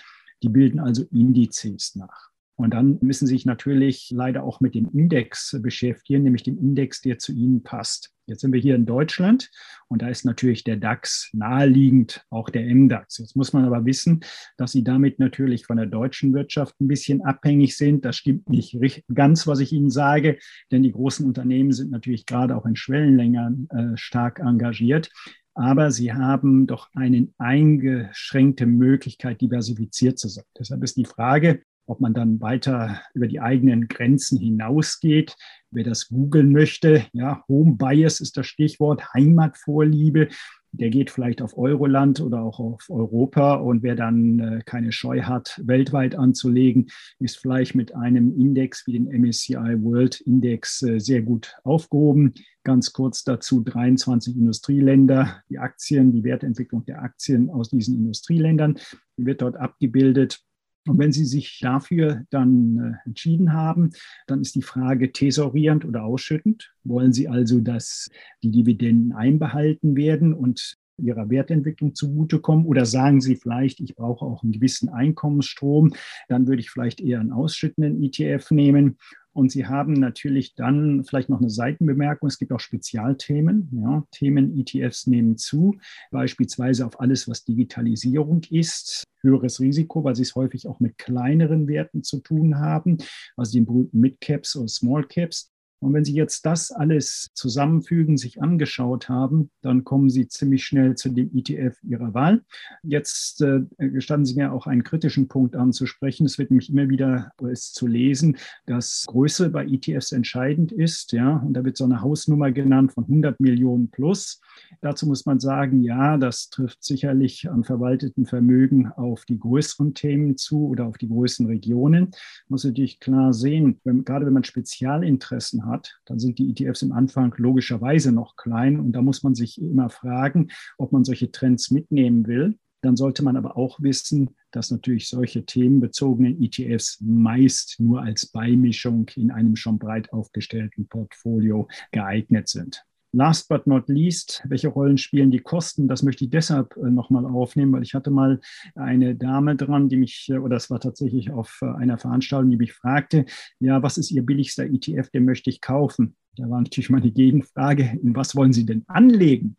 Die 0.41 0.49
bilden 0.49 0.79
also 0.79 1.03
Indizes 1.11 1.95
nach. 1.95 2.29
Und 2.55 2.73
dann 2.73 2.99
müssen 3.01 3.27
Sie 3.27 3.33
sich 3.33 3.45
natürlich 3.45 4.11
leider 4.11 4.43
auch 4.43 4.61
mit 4.61 4.75
dem 4.75 4.89
Index 4.93 5.57
beschäftigen, 5.61 6.23
nämlich 6.23 6.43
dem 6.43 6.57
Index, 6.57 7.01
der 7.01 7.17
zu 7.17 7.33
Ihnen 7.33 7.63
passt. 7.63 8.12
Jetzt 8.25 8.41
sind 8.41 8.53
wir 8.53 8.59
hier 8.59 8.75
in 8.75 8.85
Deutschland 8.85 9.51
und 9.87 10.01
da 10.01 10.07
ist 10.07 10.25
natürlich 10.25 10.63
der 10.63 10.77
DAX 10.77 11.29
naheliegend, 11.33 12.25
auch 12.29 12.49
der 12.49 12.63
MDAX. 12.63 13.17
Jetzt 13.17 13.35
muss 13.35 13.53
man 13.53 13.65
aber 13.65 13.85
wissen, 13.85 14.21
dass 14.57 14.71
Sie 14.71 14.83
damit 14.83 15.19
natürlich 15.19 15.65
von 15.65 15.77
der 15.77 15.85
deutschen 15.85 16.33
Wirtschaft 16.33 16.79
ein 16.79 16.87
bisschen 16.87 17.21
abhängig 17.23 17.75
sind. 17.75 18.05
Das 18.05 18.15
stimmt 18.15 18.49
nicht 18.49 18.77
ganz, 19.13 19.45
was 19.45 19.59
ich 19.59 19.73
Ihnen 19.73 19.89
sage, 19.89 20.37
denn 20.71 20.83
die 20.83 20.91
großen 20.91 21.25
Unternehmen 21.25 21.71
sind 21.71 21.91
natürlich 21.91 22.25
gerade 22.25 22.55
auch 22.55 22.65
in 22.65 22.75
Schwellenlängern 22.75 23.67
äh, 23.71 23.97
stark 23.97 24.39
engagiert 24.39 25.09
aber 25.55 25.91
sie 25.91 26.13
haben 26.13 26.67
doch 26.67 26.89
eine 26.95 27.27
eingeschränkte 27.37 28.65
Möglichkeit, 28.65 29.41
diversifiziert 29.41 30.17
zu 30.17 30.27
sein. 30.27 30.45
Deshalb 30.57 30.83
ist 30.83 30.97
die 30.97 31.05
Frage, 31.05 31.61
ob 31.85 31.99
man 31.99 32.13
dann 32.13 32.41
weiter 32.41 33.01
über 33.13 33.27
die 33.27 33.39
eigenen 33.39 33.87
Grenzen 33.87 34.39
hinausgeht. 34.39 35.35
Wer 35.71 35.83
das 35.83 36.07
googeln 36.07 36.51
möchte, 36.51 37.05
ja, 37.13 37.43
Home 37.47 37.75
Bias 37.77 38.19
ist 38.19 38.37
das 38.37 38.47
Stichwort, 38.47 39.13
Heimatvorliebe 39.13 40.29
der 40.73 40.89
geht 40.89 41.11
vielleicht 41.11 41.41
auf 41.41 41.57
Euroland 41.57 42.19
oder 42.19 42.41
auch 42.41 42.59
auf 42.59 42.89
Europa. 42.89 43.55
Und 43.55 43.83
wer 43.83 43.95
dann 43.95 44.39
äh, 44.39 44.61
keine 44.65 44.91
Scheu 44.91 45.21
hat, 45.21 45.61
weltweit 45.63 46.15
anzulegen, 46.15 46.87
ist 47.19 47.37
vielleicht 47.37 47.75
mit 47.75 47.95
einem 47.95 48.35
Index 48.35 48.85
wie 48.87 48.93
den 48.93 49.05
MSCI 49.05 49.81
World 49.81 50.19
Index 50.21 50.81
äh, 50.81 50.99
sehr 50.99 51.21
gut 51.21 51.55
aufgehoben. 51.63 52.33
Ganz 52.63 52.91
kurz 52.91 53.23
dazu 53.23 53.61
23 53.61 54.35
Industrieländer, 54.35 55.43
die 55.49 55.59
Aktien, 55.59 56.11
die 56.11 56.23
Wertentwicklung 56.23 56.85
der 56.85 57.03
Aktien 57.03 57.49
aus 57.49 57.69
diesen 57.69 57.95
Industrieländern 57.95 58.79
wird 59.15 59.41
dort 59.41 59.57
abgebildet. 59.57 60.41
Und 60.87 60.97
wenn 60.97 61.13
Sie 61.13 61.25
sich 61.25 61.59
dafür 61.59 62.25
dann 62.29 62.99
äh, 63.05 63.07
entschieden 63.07 63.53
haben, 63.53 63.91
dann 64.27 64.41
ist 64.41 64.55
die 64.55 64.61
Frage 64.61 65.11
tesorierend 65.11 65.85
oder 65.85 66.03
ausschüttend. 66.03 66.73
Wollen 66.83 67.13
Sie 67.13 67.29
also, 67.29 67.59
dass 67.59 68.09
die 68.41 68.51
Dividenden 68.51 69.13
einbehalten 69.13 69.95
werden 69.95 70.33
und 70.33 70.77
ihrer 70.97 71.29
Wertentwicklung 71.29 71.95
zugutekommen? 71.95 72.65
Oder 72.65 72.85
sagen 72.85 73.21
Sie 73.21 73.37
vielleicht, 73.37 73.79
ich 73.79 73.95
brauche 73.95 74.25
auch 74.25 74.43
einen 74.43 74.51
gewissen 74.51 74.89
Einkommensstrom, 74.89 75.93
dann 76.27 76.47
würde 76.47 76.61
ich 76.61 76.69
vielleicht 76.69 76.99
eher 76.99 77.21
einen 77.21 77.31
ausschüttenden 77.31 78.03
ETF 78.03 78.51
nehmen. 78.51 78.97
Und 79.33 79.51
Sie 79.51 79.65
haben 79.65 79.93
natürlich 79.93 80.55
dann 80.55 81.03
vielleicht 81.03 81.29
noch 81.29 81.39
eine 81.39 81.49
Seitenbemerkung. 81.49 82.27
Es 82.27 82.37
gibt 82.37 82.51
auch 82.51 82.59
Spezialthemen. 82.59 83.69
Ja, 83.83 84.05
Themen 84.11 84.57
ETFs 84.57 85.07
nehmen 85.07 85.37
zu, 85.37 85.75
beispielsweise 86.11 86.85
auf 86.85 86.99
alles, 86.99 87.27
was 87.27 87.43
Digitalisierung 87.43 88.41
ist. 88.49 89.03
Höheres 89.21 89.59
Risiko, 89.59 90.03
weil 90.03 90.15
sie 90.15 90.23
es 90.23 90.35
häufig 90.35 90.67
auch 90.67 90.79
mit 90.79 90.97
kleineren 90.97 91.67
Werten 91.67 92.03
zu 92.03 92.19
tun 92.19 92.59
haben, 92.59 92.97
also 93.37 93.53
den 93.53 93.65
berühmten 93.65 93.99
Mid-Caps 93.99 94.55
oder 94.57 94.67
Small-Caps. 94.67 95.52
Und 95.83 95.93
wenn 95.93 96.05
Sie 96.05 96.13
jetzt 96.13 96.45
das 96.45 96.71
alles 96.71 97.29
zusammenfügen, 97.33 98.17
sich 98.17 98.41
angeschaut 98.41 99.09
haben, 99.09 99.49
dann 99.61 99.83
kommen 99.83 100.09
Sie 100.09 100.27
ziemlich 100.27 100.65
schnell 100.65 100.95
zu 100.95 101.09
dem 101.09 101.29
ETF 101.33 101.77
Ihrer 101.83 102.13
Wahl. 102.13 102.43
Jetzt 102.83 103.41
äh, 103.41 103.61
gestatten 103.77 104.25
Sie 104.25 104.35
mir 104.35 104.51
auch 104.51 104.67
einen 104.67 104.83
kritischen 104.83 105.27
Punkt 105.27 105.55
anzusprechen. 105.55 106.25
Es 106.25 106.37
wird 106.37 106.51
nämlich 106.51 106.69
immer 106.69 106.89
wieder 106.89 107.31
ist 107.51 107.75
zu 107.75 107.87
lesen, 107.87 108.37
dass 108.65 109.05
Größe 109.07 109.49
bei 109.49 109.65
ETFs 109.65 110.11
entscheidend 110.11 110.71
ist. 110.71 111.11
Ja, 111.11 111.37
und 111.37 111.53
da 111.53 111.63
wird 111.63 111.77
so 111.77 111.83
eine 111.83 112.01
Hausnummer 112.01 112.51
genannt 112.51 112.93
von 112.93 113.03
100 113.03 113.39
Millionen 113.39 113.89
plus. 113.89 114.41
Dazu 114.81 115.07
muss 115.07 115.25
man 115.25 115.39
sagen, 115.39 115.81
ja, 115.83 116.17
das 116.17 116.49
trifft 116.49 116.83
sicherlich 116.83 117.49
an 117.49 117.63
verwalteten 117.63 118.25
Vermögen 118.25 118.87
auf 118.87 119.25
die 119.25 119.39
größeren 119.39 119.93
Themen 119.93 120.37
zu 120.37 120.67
oder 120.67 120.87
auf 120.87 120.97
die 120.97 121.09
größeren 121.09 121.47
Regionen. 121.47 122.11
Muss 122.47 122.63
natürlich 122.63 122.99
klar 122.99 123.33
sehen, 123.33 123.79
wenn, 123.83 124.03
gerade 124.03 124.25
wenn 124.25 124.33
man 124.33 124.43
Spezialinteressen 124.43 125.65
hat, 125.65 125.72
hat, 125.73 125.99
dann 126.05 126.19
sind 126.19 126.39
die 126.39 126.49
ETFs 126.51 126.83
im 126.83 126.93
Anfang 126.93 127.33
logischerweise 127.37 128.11
noch 128.11 128.35
klein. 128.35 128.79
Und 128.79 128.93
da 128.93 129.01
muss 129.01 129.23
man 129.23 129.35
sich 129.35 129.59
immer 129.59 129.89
fragen, 129.89 130.49
ob 130.77 130.91
man 130.93 131.03
solche 131.03 131.31
Trends 131.31 131.71
mitnehmen 131.71 132.27
will. 132.27 132.57
Dann 132.81 132.95
sollte 132.97 133.23
man 133.23 133.37
aber 133.37 133.57
auch 133.57 133.81
wissen, 133.81 134.35
dass 134.51 134.69
natürlich 134.69 135.07
solche 135.07 135.45
themenbezogenen 135.45 136.41
ETFs 136.41 136.99
meist 137.01 137.79
nur 137.79 138.01
als 138.01 138.25
Beimischung 138.25 139.09
in 139.15 139.31
einem 139.31 139.55
schon 139.55 139.79
breit 139.79 140.11
aufgestellten 140.13 140.87
Portfolio 140.87 141.67
geeignet 141.91 142.49
sind. 142.49 142.85
Last 143.15 143.47
but 143.47 143.67
not 143.67 143.89
least, 143.89 144.43
welche 144.47 144.69
Rollen 144.69 144.97
spielen 144.97 145.29
die 145.29 145.39
Kosten? 145.39 145.87
Das 145.87 146.01
möchte 146.01 146.25
ich 146.25 146.31
deshalb 146.31 146.75
äh, 146.77 146.89
nochmal 146.89 147.27
aufnehmen, 147.27 147.71
weil 147.71 147.83
ich 147.83 147.93
hatte 147.93 148.09
mal 148.09 148.41
eine 148.73 149.15
Dame 149.15 149.55
dran, 149.55 149.87
die 149.87 149.97
mich, 149.97 150.29
äh, 150.29 150.39
oder 150.39 150.57
es 150.57 150.71
war 150.71 150.79
tatsächlich 150.79 151.29
auf 151.29 151.59
äh, 151.61 151.67
einer 151.67 151.99
Veranstaltung, 151.99 152.49
die 152.49 152.57
mich 152.57 152.73
fragte, 152.73 153.25
ja, 153.59 153.83
was 153.83 153.99
ist 153.99 154.09
Ihr 154.09 154.25
billigster 154.25 154.65
ETF, 154.65 155.11
den 155.11 155.25
möchte 155.25 155.51
ich 155.51 155.61
kaufen? 155.61 156.15
Da 156.37 156.49
war 156.49 156.59
natürlich 156.59 156.89
meine 156.89 157.11
Gegenfrage, 157.11 157.99
in 158.01 158.15
was 158.15 158.35
wollen 158.35 158.51
Sie 158.51 158.65
denn 158.65 158.83
anlegen? 158.87 159.57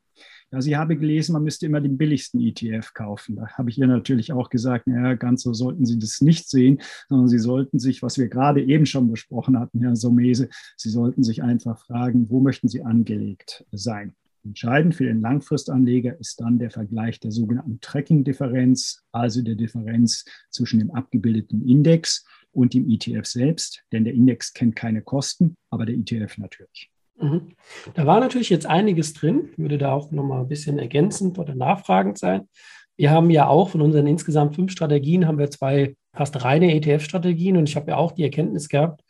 Also 0.51 0.71
ich 0.71 0.77
habe 0.77 0.97
gelesen, 0.97 1.33
man 1.33 1.43
müsste 1.43 1.67
immer 1.67 1.81
den 1.81 1.99
billigsten 1.99 2.41
ETF 2.41 2.95
kaufen. 2.95 3.37
Da 3.37 3.49
habe 3.49 3.71
ich 3.71 3.79
ihr 3.79 3.87
natürlich 3.87 4.33
auch 4.33 4.51
gesagt, 4.51 4.87
naja, 4.87 5.15
ganz 5.15 5.43
so 5.43 5.53
sollten 5.53 5.85
Sie 5.85 5.99
das 5.99 6.21
nicht 6.21 6.49
sehen, 6.49 6.81
sondern 7.09 7.29
Sie 7.29 7.39
sollten 7.39 7.79
sich, 7.79 8.03
was 8.03 8.19
wir 8.19 8.29
gerade 8.29 8.63
eben 8.63 8.87
schon 8.87 9.11
besprochen 9.11 9.59
hatten, 9.59 9.81
Herr 9.81 9.97
Somese, 9.97 10.49
Sie 10.77 10.91
sollten 10.91 11.23
sich 11.23 11.43
einfach 11.43 11.79
fragen, 11.79 12.31
wo 12.31 12.41
möchten 12.41 12.69
Sie 12.69 12.83
angelegt 12.83 13.65
sein? 13.73 14.15
Entscheidend 14.45 14.95
für 14.95 15.07
den 15.07 15.23
Langfristanleger 15.23 16.21
ist 16.21 16.39
dann 16.41 16.59
der 16.59 16.71
Vergleich 16.71 17.19
der 17.19 17.33
sogenannten 17.33 17.81
Tracking-Differenz, 17.81 19.03
also 19.11 19.41
der 19.41 19.55
Differenz 19.55 20.27
zwischen 20.51 20.81
dem 20.81 20.91
abgebildeten 20.91 21.67
Index 21.67 22.27
und 22.53 22.75
dem 22.75 22.89
ETF 22.91 23.25
selbst. 23.25 23.83
Denn 23.91 24.05
der 24.05 24.13
Index 24.13 24.53
kennt 24.53 24.77
keine 24.77 25.01
Kosten, 25.01 25.57
aber 25.71 25.87
der 25.87 25.97
ETF 25.97 26.37
natürlich. 26.37 26.91
Mhm. 27.21 27.53
Da 27.95 28.07
war 28.07 28.21
natürlich 28.21 28.51
jetzt 28.51 28.67
einiges 28.67 29.13
drin, 29.13 29.51
ich 29.53 29.59
würde 29.59 29.79
da 29.79 29.93
auch 29.93 30.11
nochmal 30.11 30.41
ein 30.41 30.49
bisschen 30.49 30.79
ergänzend 30.79 31.39
oder 31.39 31.55
nachfragend 31.55 32.19
sein. 32.19 32.49
Wir 32.97 33.11
haben 33.11 33.31
ja 33.31 33.49
auch 33.49 33.71
von 33.71 33.81
unseren 33.81 34.07
insgesamt 34.07 34.55
fünf 34.55 34.73
Strategien, 34.73 35.27
haben 35.27 35.39
wir 35.39 35.51
zwei 35.51 35.97
fast 36.15 36.45
reine 36.45 36.73
ETF-Strategien 36.75 37.57
und 37.57 37.69
ich 37.69 37.77
habe 37.77 37.91
ja 37.91 37.97
auch 37.97 38.13
die 38.13 38.23
Erkenntnis 38.23 38.69
gehabt, 38.69 39.03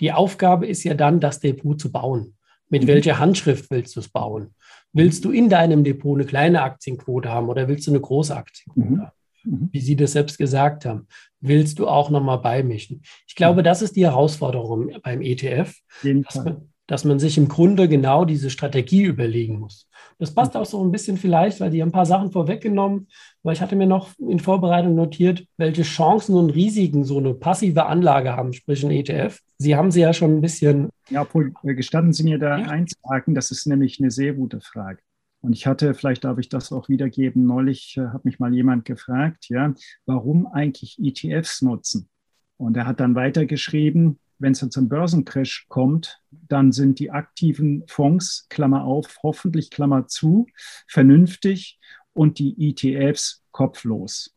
die 0.00 0.12
Aufgabe 0.12 0.66
ist 0.66 0.84
ja 0.84 0.94
dann, 0.94 1.20
das 1.20 1.40
Depot 1.40 1.80
zu 1.80 1.90
bauen. 1.90 2.34
Mit 2.68 2.84
mhm. 2.84 2.88
welcher 2.88 3.18
Handschrift 3.18 3.70
willst 3.70 3.96
du 3.96 4.00
es 4.00 4.08
bauen? 4.08 4.54
Willst 4.92 5.24
du 5.24 5.30
in 5.30 5.48
deinem 5.48 5.84
Depot 5.84 6.16
eine 6.16 6.26
kleine 6.26 6.62
Aktienquote 6.62 7.28
haben 7.28 7.48
oder 7.48 7.68
willst 7.68 7.86
du 7.86 7.90
eine 7.90 8.00
große 8.00 8.34
Aktienquote 8.34 8.88
mhm. 8.88 9.00
haben? 9.00 9.12
Mhm. 9.44 9.68
Wie 9.72 9.80
Sie 9.80 9.96
das 9.96 10.12
selbst 10.12 10.38
gesagt 10.38 10.84
haben, 10.84 11.06
willst 11.40 11.78
du 11.78 11.88
auch 11.88 12.10
nochmal 12.10 12.38
beimischen? 12.38 13.02
Ich 13.26 13.34
glaube, 13.34 13.60
mhm. 13.60 13.64
das 13.64 13.82
ist 13.82 13.96
die 13.96 14.04
Herausforderung 14.04 14.90
beim 15.02 15.20
ETF, 15.20 15.74
dass 16.02 16.36
man, 16.36 16.71
dass 16.92 17.06
man 17.06 17.18
sich 17.18 17.38
im 17.38 17.48
Grunde 17.48 17.88
genau 17.88 18.26
diese 18.26 18.50
Strategie 18.50 19.04
überlegen 19.04 19.58
muss. 19.58 19.88
Das 20.18 20.34
passt 20.34 20.54
auch 20.58 20.66
so 20.66 20.84
ein 20.84 20.92
bisschen 20.92 21.16
vielleicht, 21.16 21.58
weil 21.58 21.70
die 21.70 21.80
haben 21.80 21.88
ein 21.88 21.92
paar 21.92 22.04
Sachen 22.04 22.30
vorweggenommen, 22.30 23.08
weil 23.42 23.54
ich 23.54 23.62
hatte 23.62 23.76
mir 23.76 23.86
noch 23.86 24.10
in 24.18 24.40
Vorbereitung 24.40 24.94
notiert, 24.94 25.46
welche 25.56 25.84
Chancen 25.84 26.34
und 26.34 26.50
Risiken 26.50 27.04
so 27.04 27.16
eine 27.16 27.32
passive 27.32 27.86
Anlage 27.86 28.36
haben, 28.36 28.52
sprich 28.52 28.84
ein 28.84 28.90
ETF. 28.90 29.40
Sie 29.56 29.74
haben 29.74 29.90
sie 29.90 30.02
ja 30.02 30.12
schon 30.12 30.36
ein 30.36 30.40
bisschen. 30.42 30.90
Ja, 31.08 31.24
Paul, 31.24 31.54
äh, 31.62 31.72
gestatten 31.72 32.12
Sie 32.12 32.24
mir 32.24 32.38
da 32.38 32.58
ja. 32.58 32.66
einzuhaken, 32.66 33.34
das 33.34 33.50
ist 33.50 33.66
nämlich 33.66 33.98
eine 33.98 34.10
sehr 34.10 34.34
gute 34.34 34.60
Frage. 34.60 34.98
Und 35.40 35.54
ich 35.54 35.66
hatte, 35.66 35.94
vielleicht 35.94 36.24
darf 36.24 36.36
ich 36.36 36.50
das 36.50 36.72
auch 36.72 36.90
wiedergeben, 36.90 37.46
neulich 37.46 37.96
äh, 37.96 38.08
hat 38.08 38.26
mich 38.26 38.38
mal 38.38 38.52
jemand 38.52 38.84
gefragt, 38.84 39.48
ja, 39.48 39.72
warum 40.04 40.46
eigentlich 40.46 40.98
ETFs 41.02 41.62
nutzen? 41.62 42.10
Und 42.58 42.76
er 42.76 42.86
hat 42.86 43.00
dann 43.00 43.14
weitergeschrieben, 43.14 44.18
wenn 44.42 44.52
es 44.52 44.58
zum 44.58 44.88
Börsencrash 44.88 45.66
kommt, 45.68 46.20
dann 46.30 46.72
sind 46.72 46.98
die 46.98 47.10
aktiven 47.10 47.84
Fonds, 47.86 48.46
Klammer 48.50 48.84
auf, 48.84 49.18
hoffentlich 49.22 49.70
Klammer 49.70 50.08
zu, 50.08 50.46
vernünftig 50.88 51.78
und 52.12 52.38
die 52.38 52.68
ETFs 52.68 53.42
kopflos. 53.52 54.34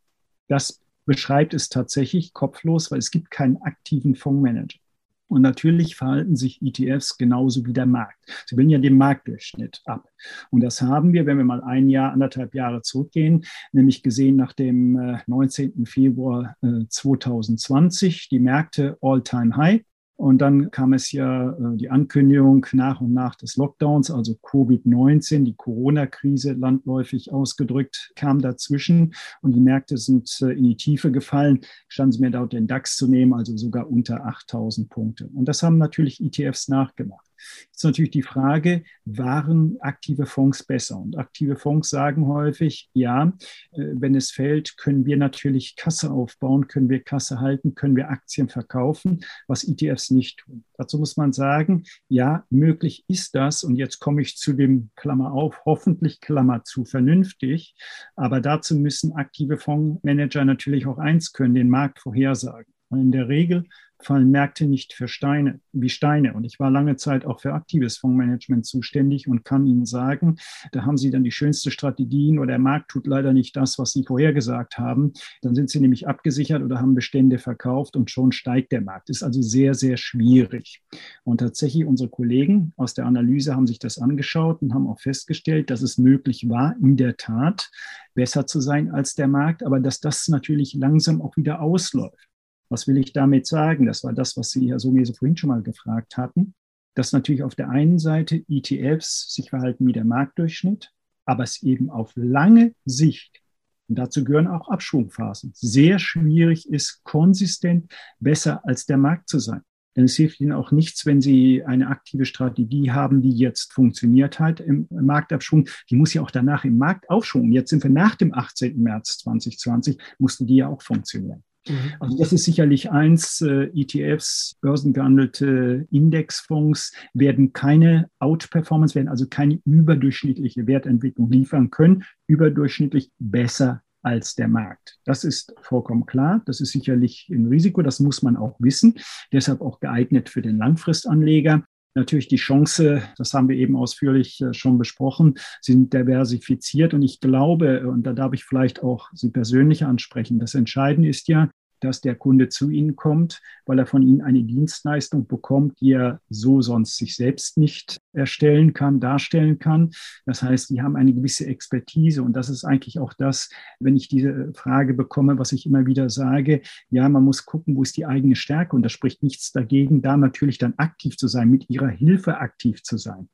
Das 0.48 0.82
beschreibt 1.06 1.54
es 1.54 1.70
tatsächlich 1.70 2.34
kopflos, 2.34 2.92
weil 2.92 3.00
es 3.00 3.12
gibt 3.12 3.32
keinen 3.32 3.58
aktiven 3.58 4.16
Fondsmanager. 4.16 4.80
Und 5.28 5.42
natürlich 5.42 5.96
verhalten 5.96 6.36
sich 6.36 6.62
ETFs 6.62 7.18
genauso 7.18 7.66
wie 7.66 7.74
der 7.74 7.88
Markt. 7.88 8.18
Sie 8.46 8.56
bilden 8.56 8.70
ja 8.70 8.78
den 8.78 8.98
Marktdurchschnitt 8.98 9.82
ab. 9.86 10.08
Und 10.52 10.62
das 10.62 10.82
haben 10.82 11.14
wir, 11.14 11.26
wenn 11.26 11.38
wir 11.38 11.46
mal 11.46 11.64
ein 11.64 11.90
Jahr, 11.90 12.14
anderthalb 12.14 12.54
Jahre 12.54 12.84
zurückgehen, 12.84 13.44
nämlich 13.72 14.04
gesehen 14.04 14.36
nach 14.36 14.54
dem 14.54 15.20
19. 15.26 15.82
Äh, 15.82 15.86
Februar 15.86 16.56
2020, 16.62 18.16
äh, 18.16 18.28
die 18.32 18.40
Märkte 18.40 18.98
All-Time 19.02 19.58
High. 19.58 19.82
Und 20.18 20.40
dann 20.40 20.72
kam 20.72 20.94
es 20.94 21.12
ja 21.12 21.52
äh, 21.52 21.76
die 21.76 21.90
Ankündigung 21.90 22.66
nach 22.72 23.02
und 23.02 23.14
nach 23.14 23.36
des 23.36 23.58
Lockdowns, 23.58 24.10
also 24.10 24.34
Covid-19, 24.34 25.44
die 25.44 25.56
Corona-Krise 25.56 26.54
landläufig 26.54 27.34
ausgedrückt, 27.34 28.14
kam 28.16 28.40
dazwischen 28.40 29.14
und 29.42 29.54
die 29.54 29.60
Märkte 29.60 29.98
sind 29.98 30.30
äh, 30.42 30.52
in 30.52 30.64
die 30.64 30.78
Tiefe 30.78 31.12
gefallen, 31.12 31.62
standen 31.90 32.14
sie 32.14 32.22
mir 32.22 32.32
dort 32.32 32.54
den 32.54 32.68
DAX 32.68 32.96
zu 32.96 33.08
nehmen, 33.08 33.34
also 33.34 33.58
sogar 33.58 33.90
unter 33.90 34.26
8000 34.26 34.90
Punkte. 34.90 35.28
Und 35.34 35.46
das 35.46 35.62
haben 35.64 35.78
natürlich 35.78 36.22
ETFs 36.22 36.70
nachgemacht. 36.70 37.25
Jetzt 37.68 37.84
natürlich 37.84 38.12
die 38.12 38.22
Frage, 38.22 38.84
waren 39.06 39.78
aktive 39.80 40.26
Fonds 40.26 40.64
besser? 40.64 40.98
Und 40.98 41.18
aktive 41.18 41.56
Fonds 41.56 41.90
sagen 41.90 42.28
häufig, 42.28 42.90
ja, 42.94 43.34
äh, 43.72 43.86
wenn 43.94 44.16
es 44.16 44.32
fällt, 44.32 44.78
können 44.78 45.06
wir 45.06 45.18
natürlich 45.18 45.76
Kasse 45.76 46.12
aufbauen, 46.12 46.68
können 46.68 46.90
wir 46.90 47.04
Kasse 47.04 47.40
halten, 47.40 47.76
können 47.76 47.96
wir 47.96 48.10
Aktien 48.10 48.50
verkaufen, 48.50 49.24
was 49.48 49.64
ETFs 49.64 50.12
nicht 50.12 50.40
tun. 50.40 50.64
Dazu 50.78 50.98
muss 50.98 51.18
man 51.18 51.34
sagen, 51.34 51.84
ja, 52.08 52.46
möglich 52.50 53.04
ist 53.08 53.36
das. 53.36 53.64
Und 53.64 53.76
jetzt 53.76 54.00
komme 54.00 54.22
ich 54.22 54.38
zu 54.38 54.54
dem 54.54 54.90
Klammer 54.96 55.32
auf, 55.32 55.62
hoffentlich 55.66 56.22
Klammer 56.22 56.64
zu, 56.64 56.86
vernünftig. 56.86 57.76
Aber 58.16 58.42
dazu 58.42 58.76
müssen 58.76 59.14
aktive 59.14 59.58
Fondsmanager 59.58 60.46
natürlich 60.46 60.88
auch 60.88 60.98
eins 60.98 61.34
können, 61.34 61.56
den 61.56 61.70
Markt 61.70 62.00
vorhersagen. 62.00 62.75
Und 62.90 63.02
in 63.02 63.12
der 63.12 63.28
Regel 63.28 63.66
fallen 64.02 64.30
Märkte 64.30 64.66
nicht 64.66 64.94
für 64.94 65.08
Steine, 65.08 65.60
wie 65.72 65.90
Steine. 65.90 66.34
Und 66.34 66.44
ich 66.44 66.60
war 66.60 66.70
lange 66.70 66.96
Zeit 66.96 67.26
auch 67.26 67.40
für 67.40 67.54
aktives 67.54 67.98
Fondsmanagement 67.98 68.66
zuständig 68.66 69.28
und 69.28 69.46
kann 69.46 69.66
Ihnen 69.66 69.86
sagen, 69.86 70.38
da 70.72 70.86
haben 70.86 70.98
Sie 70.98 71.12
dann 71.12 71.24
die 71.24 71.32
schönste 71.32 71.72
Strategien 71.72 72.38
oder 72.38 72.48
der 72.48 72.60
Markt 72.60 72.92
tut 72.92 73.08
leider 73.08 73.34
nicht 73.34 73.56
das, 73.56 73.80
was 73.80 73.94
Sie 73.94 74.04
vorhergesagt 74.04 74.78
haben. 74.78 75.14
Dann 75.42 75.56
sind 75.56 75.70
Sie 75.70 75.80
nämlich 75.80 76.08
abgesichert 76.08 76.62
oder 76.62 76.80
haben 76.80 76.96
Bestände 76.96 77.40
verkauft 77.40 77.96
und 77.96 78.12
schon 78.12 78.32
steigt 78.32 78.72
der 78.72 78.82
Markt. 78.82 79.10
Ist 79.10 79.24
also 79.24 79.42
sehr, 79.42 79.74
sehr 79.74 79.98
schwierig. 79.98 80.82
Und 81.24 81.40
tatsächlich 81.40 81.86
unsere 81.86 82.10
Kollegen 82.10 82.74
aus 82.78 82.94
der 82.94 83.06
Analyse 83.06 83.56
haben 83.56 83.68
sich 83.68 83.80
das 83.80 83.98
angeschaut 83.98 84.62
und 84.62 84.74
haben 84.74 84.88
auch 84.88 85.00
festgestellt, 85.00 85.70
dass 85.70 85.82
es 85.82 85.98
möglich 85.98 86.48
war, 86.50 86.76
in 86.82 86.98
der 86.98 87.18
Tat 87.18 87.72
besser 88.14 88.46
zu 88.46 88.62
sein 88.62 88.92
als 88.92 89.16
der 89.16 89.28
Markt, 89.28 89.64
aber 89.64 89.80
dass 89.80 90.00
das 90.00 90.28
natürlich 90.28 90.74
langsam 90.74 91.22
auch 91.22 91.36
wieder 91.38 91.62
ausläuft. 91.62 92.30
Was 92.70 92.88
will 92.88 92.98
ich 92.98 93.14
damit 93.14 93.48
sagen? 93.48 93.86
Das 93.86 94.04
war 94.04 94.14
das, 94.14 94.38
was 94.38 94.52
Sie, 94.52 94.70
Herr 94.70 94.80
Somese, 94.80 95.14
vorhin 95.14 95.38
schon 95.38 95.50
mal 95.50 95.62
gefragt 95.62 96.18
hatten, 96.18 96.54
dass 96.96 97.12
natürlich 97.12 97.44
auf 97.44 97.56
der 97.56 97.70
einen 97.70 98.00
Seite 98.00 98.44
ETFs 98.48 99.34
sich 99.34 99.50
verhalten 99.50 99.86
wie 99.88 99.94
der 99.94 100.06
Marktdurchschnitt, 100.06 100.92
aber 101.26 101.44
es 101.44 101.62
eben 101.64 101.90
auf 101.90 102.12
lange 102.16 102.74
Sicht, 102.86 103.42
und 103.88 104.00
dazu 104.00 104.24
gehören 104.24 104.48
auch 104.48 104.70
Abschwungphasen, 104.70 105.52
sehr 105.54 106.00
schwierig 106.00 106.68
ist, 106.70 107.04
konsistent 107.04 107.94
besser 108.20 108.66
als 108.66 108.86
der 108.86 108.98
Markt 108.98 109.30
zu 109.30 109.40
sein. 109.40 109.62
Denn 109.96 110.06
es 110.06 110.16
hilft 110.16 110.42
Ihnen 110.42 110.52
auch 110.52 110.72
nichts, 110.72 111.06
wenn 111.06 111.22
Sie 111.22 111.64
eine 111.64 111.88
aktive 111.88 112.26
Strategie 112.26 112.92
haben, 112.92 113.22
die 113.22 113.32
jetzt 113.32 113.72
funktioniert 113.72 114.40
hat 114.40 114.60
im 114.60 114.88
Marktabschwung. 114.90 115.70
Die 115.90 115.96
muss 115.96 116.14
ja 116.14 116.22
auch 116.22 116.32
danach 116.32 116.66
im 116.66 116.78
Marktaufschwung. 116.78 117.52
Jetzt 117.52 117.70
sind 117.70 117.84
wir 117.84 117.92
nach 117.92 118.16
dem 118.16 118.34
18. 118.34 118.78
März 118.78 119.20
2020, 119.20 119.98
musste 120.20 120.46
die 120.46 120.58
ja 120.58 120.68
auch 120.68 120.82
funktionieren. 120.82 121.44
Mhm. 121.68 121.94
Also 122.00 122.18
das 122.18 122.34
ist 122.34 122.44
sicherlich 122.44 122.92
eins. 122.92 123.42
Äh, 123.42 123.72
ETFs, 123.74 124.58
börsengehandelte 124.62 125.88
Indexfonds 125.92 126.94
werden 127.14 127.54
keine 127.54 128.10
Outperformance, 128.20 128.96
werden 128.96 129.10
also 129.10 129.28
keine 129.28 129.60
überdurchschnittliche 129.66 130.68
Wertentwicklung 130.68 131.32
liefern 131.32 131.72
können, 131.72 132.04
überdurchschnittlich 132.28 133.12
besser 133.20 133.82
als 134.02 134.36
der 134.36 134.48
Markt. 134.48 135.00
Das 135.04 135.24
ist 135.24 135.54
vollkommen 135.62 136.06
klar. 136.06 136.42
Das 136.46 136.62
ist 136.62 136.72
sicherlich 136.72 137.28
ein 137.32 137.48
Risiko. 137.48 137.82
Das 137.82 138.00
muss 138.00 138.22
man 138.22 138.38
auch 138.38 138.56
wissen. 138.60 138.96
Deshalb 139.34 139.62
auch 139.62 139.80
geeignet 139.80 140.30
für 140.30 140.44
den 140.44 140.58
Langfristanleger 140.58 141.66
natürlich 141.96 142.28
die 142.28 142.36
Chance, 142.36 143.02
das 143.18 143.34
haben 143.34 143.50
wir 143.50 143.56
eben 143.58 143.76
ausführlich 143.76 144.42
äh, 144.42 144.54
schon 144.54 144.78
besprochen, 144.78 145.36
sind 145.62 145.94
diversifiziert. 145.94 146.94
Und 146.94 147.02
ich 147.02 147.20
glaube, 147.20 147.88
und 147.88 148.04
da 148.04 148.14
darf 148.14 148.34
ich 148.34 148.44
vielleicht 148.44 148.84
auch 148.84 149.10
Sie 149.14 149.32
persönlich 149.32 149.86
ansprechen, 149.86 150.40
das 150.40 150.56
Entscheidende 150.56 151.10
ist 151.10 151.28
ja, 151.28 151.50
dass 151.80 152.02
der 152.02 152.16
Kunde 152.16 152.50
zu 152.50 152.70
Ihnen 152.70 152.96
kommt, 152.96 153.42
weil 153.66 153.80
er 153.80 153.86
von 153.86 154.02
Ihnen 154.02 154.22
eine 154.22 154.44
Dienstleistung 154.44 155.28
bekommt, 155.28 155.80
die 155.82 155.94
er 155.94 156.22
so 156.30 156.62
sonst 156.62 156.98
sich 156.98 157.16
selbst 157.16 157.58
nicht 157.58 157.98
erstellen 158.14 158.74
kann, 158.74 159.00
darstellen 159.00 159.60
kann. 159.60 159.92
Das 160.26 160.42
heißt, 160.42 160.68
Sie 160.68 160.82
haben 160.82 160.96
eine 160.96 161.14
gewisse 161.14 161.46
Expertise 161.46 162.24
und 162.24 162.34
das 162.34 162.50
ist 162.50 162.64
eigentlich 162.64 163.00
auch 163.00 163.14
das, 163.14 163.50
wenn 163.80 163.96
ich 163.96 164.08
diese 164.08 164.52
Frage 164.54 164.94
bekomme, 164.94 165.38
was 165.38 165.52
ich 165.52 165.66
immer 165.66 165.86
wieder 165.86 166.10
sage, 166.10 166.62
ja, 166.90 167.08
man 167.10 167.24
muss 167.24 167.46
gucken, 167.46 167.76
wo 167.76 167.84
ist 167.84 167.98
die 167.98 168.06
eigene 168.06 168.36
Stärke 168.36 168.76
und 168.76 168.84
da 168.84 168.90
spricht 168.90 169.24
nichts 169.24 169.52
dagegen, 169.52 170.02
da 170.02 170.18
natürlich 170.18 170.58
dann 170.58 170.74
aktiv 170.78 171.18
zu 171.18 171.28
sein, 171.28 171.50
mit 171.50 171.70
Ihrer 171.70 171.90
Hilfe 171.90 172.38
aktiv 172.38 172.84
zu 172.84 172.98
sein. 172.98 173.30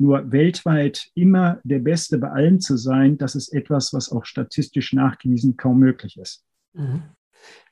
Nur 0.00 0.32
weltweit 0.32 1.10
immer 1.14 1.60
der 1.62 1.80
Beste 1.80 2.16
bei 2.16 2.30
allen 2.30 2.58
zu 2.58 2.78
sein, 2.78 3.18
das 3.18 3.34
ist 3.34 3.52
etwas, 3.52 3.92
was 3.92 4.10
auch 4.10 4.24
statistisch 4.24 4.94
nachgewiesen 4.94 5.58
kaum 5.58 5.78
möglich 5.78 6.16
ist. 6.16 6.42
Mhm. 6.72 7.02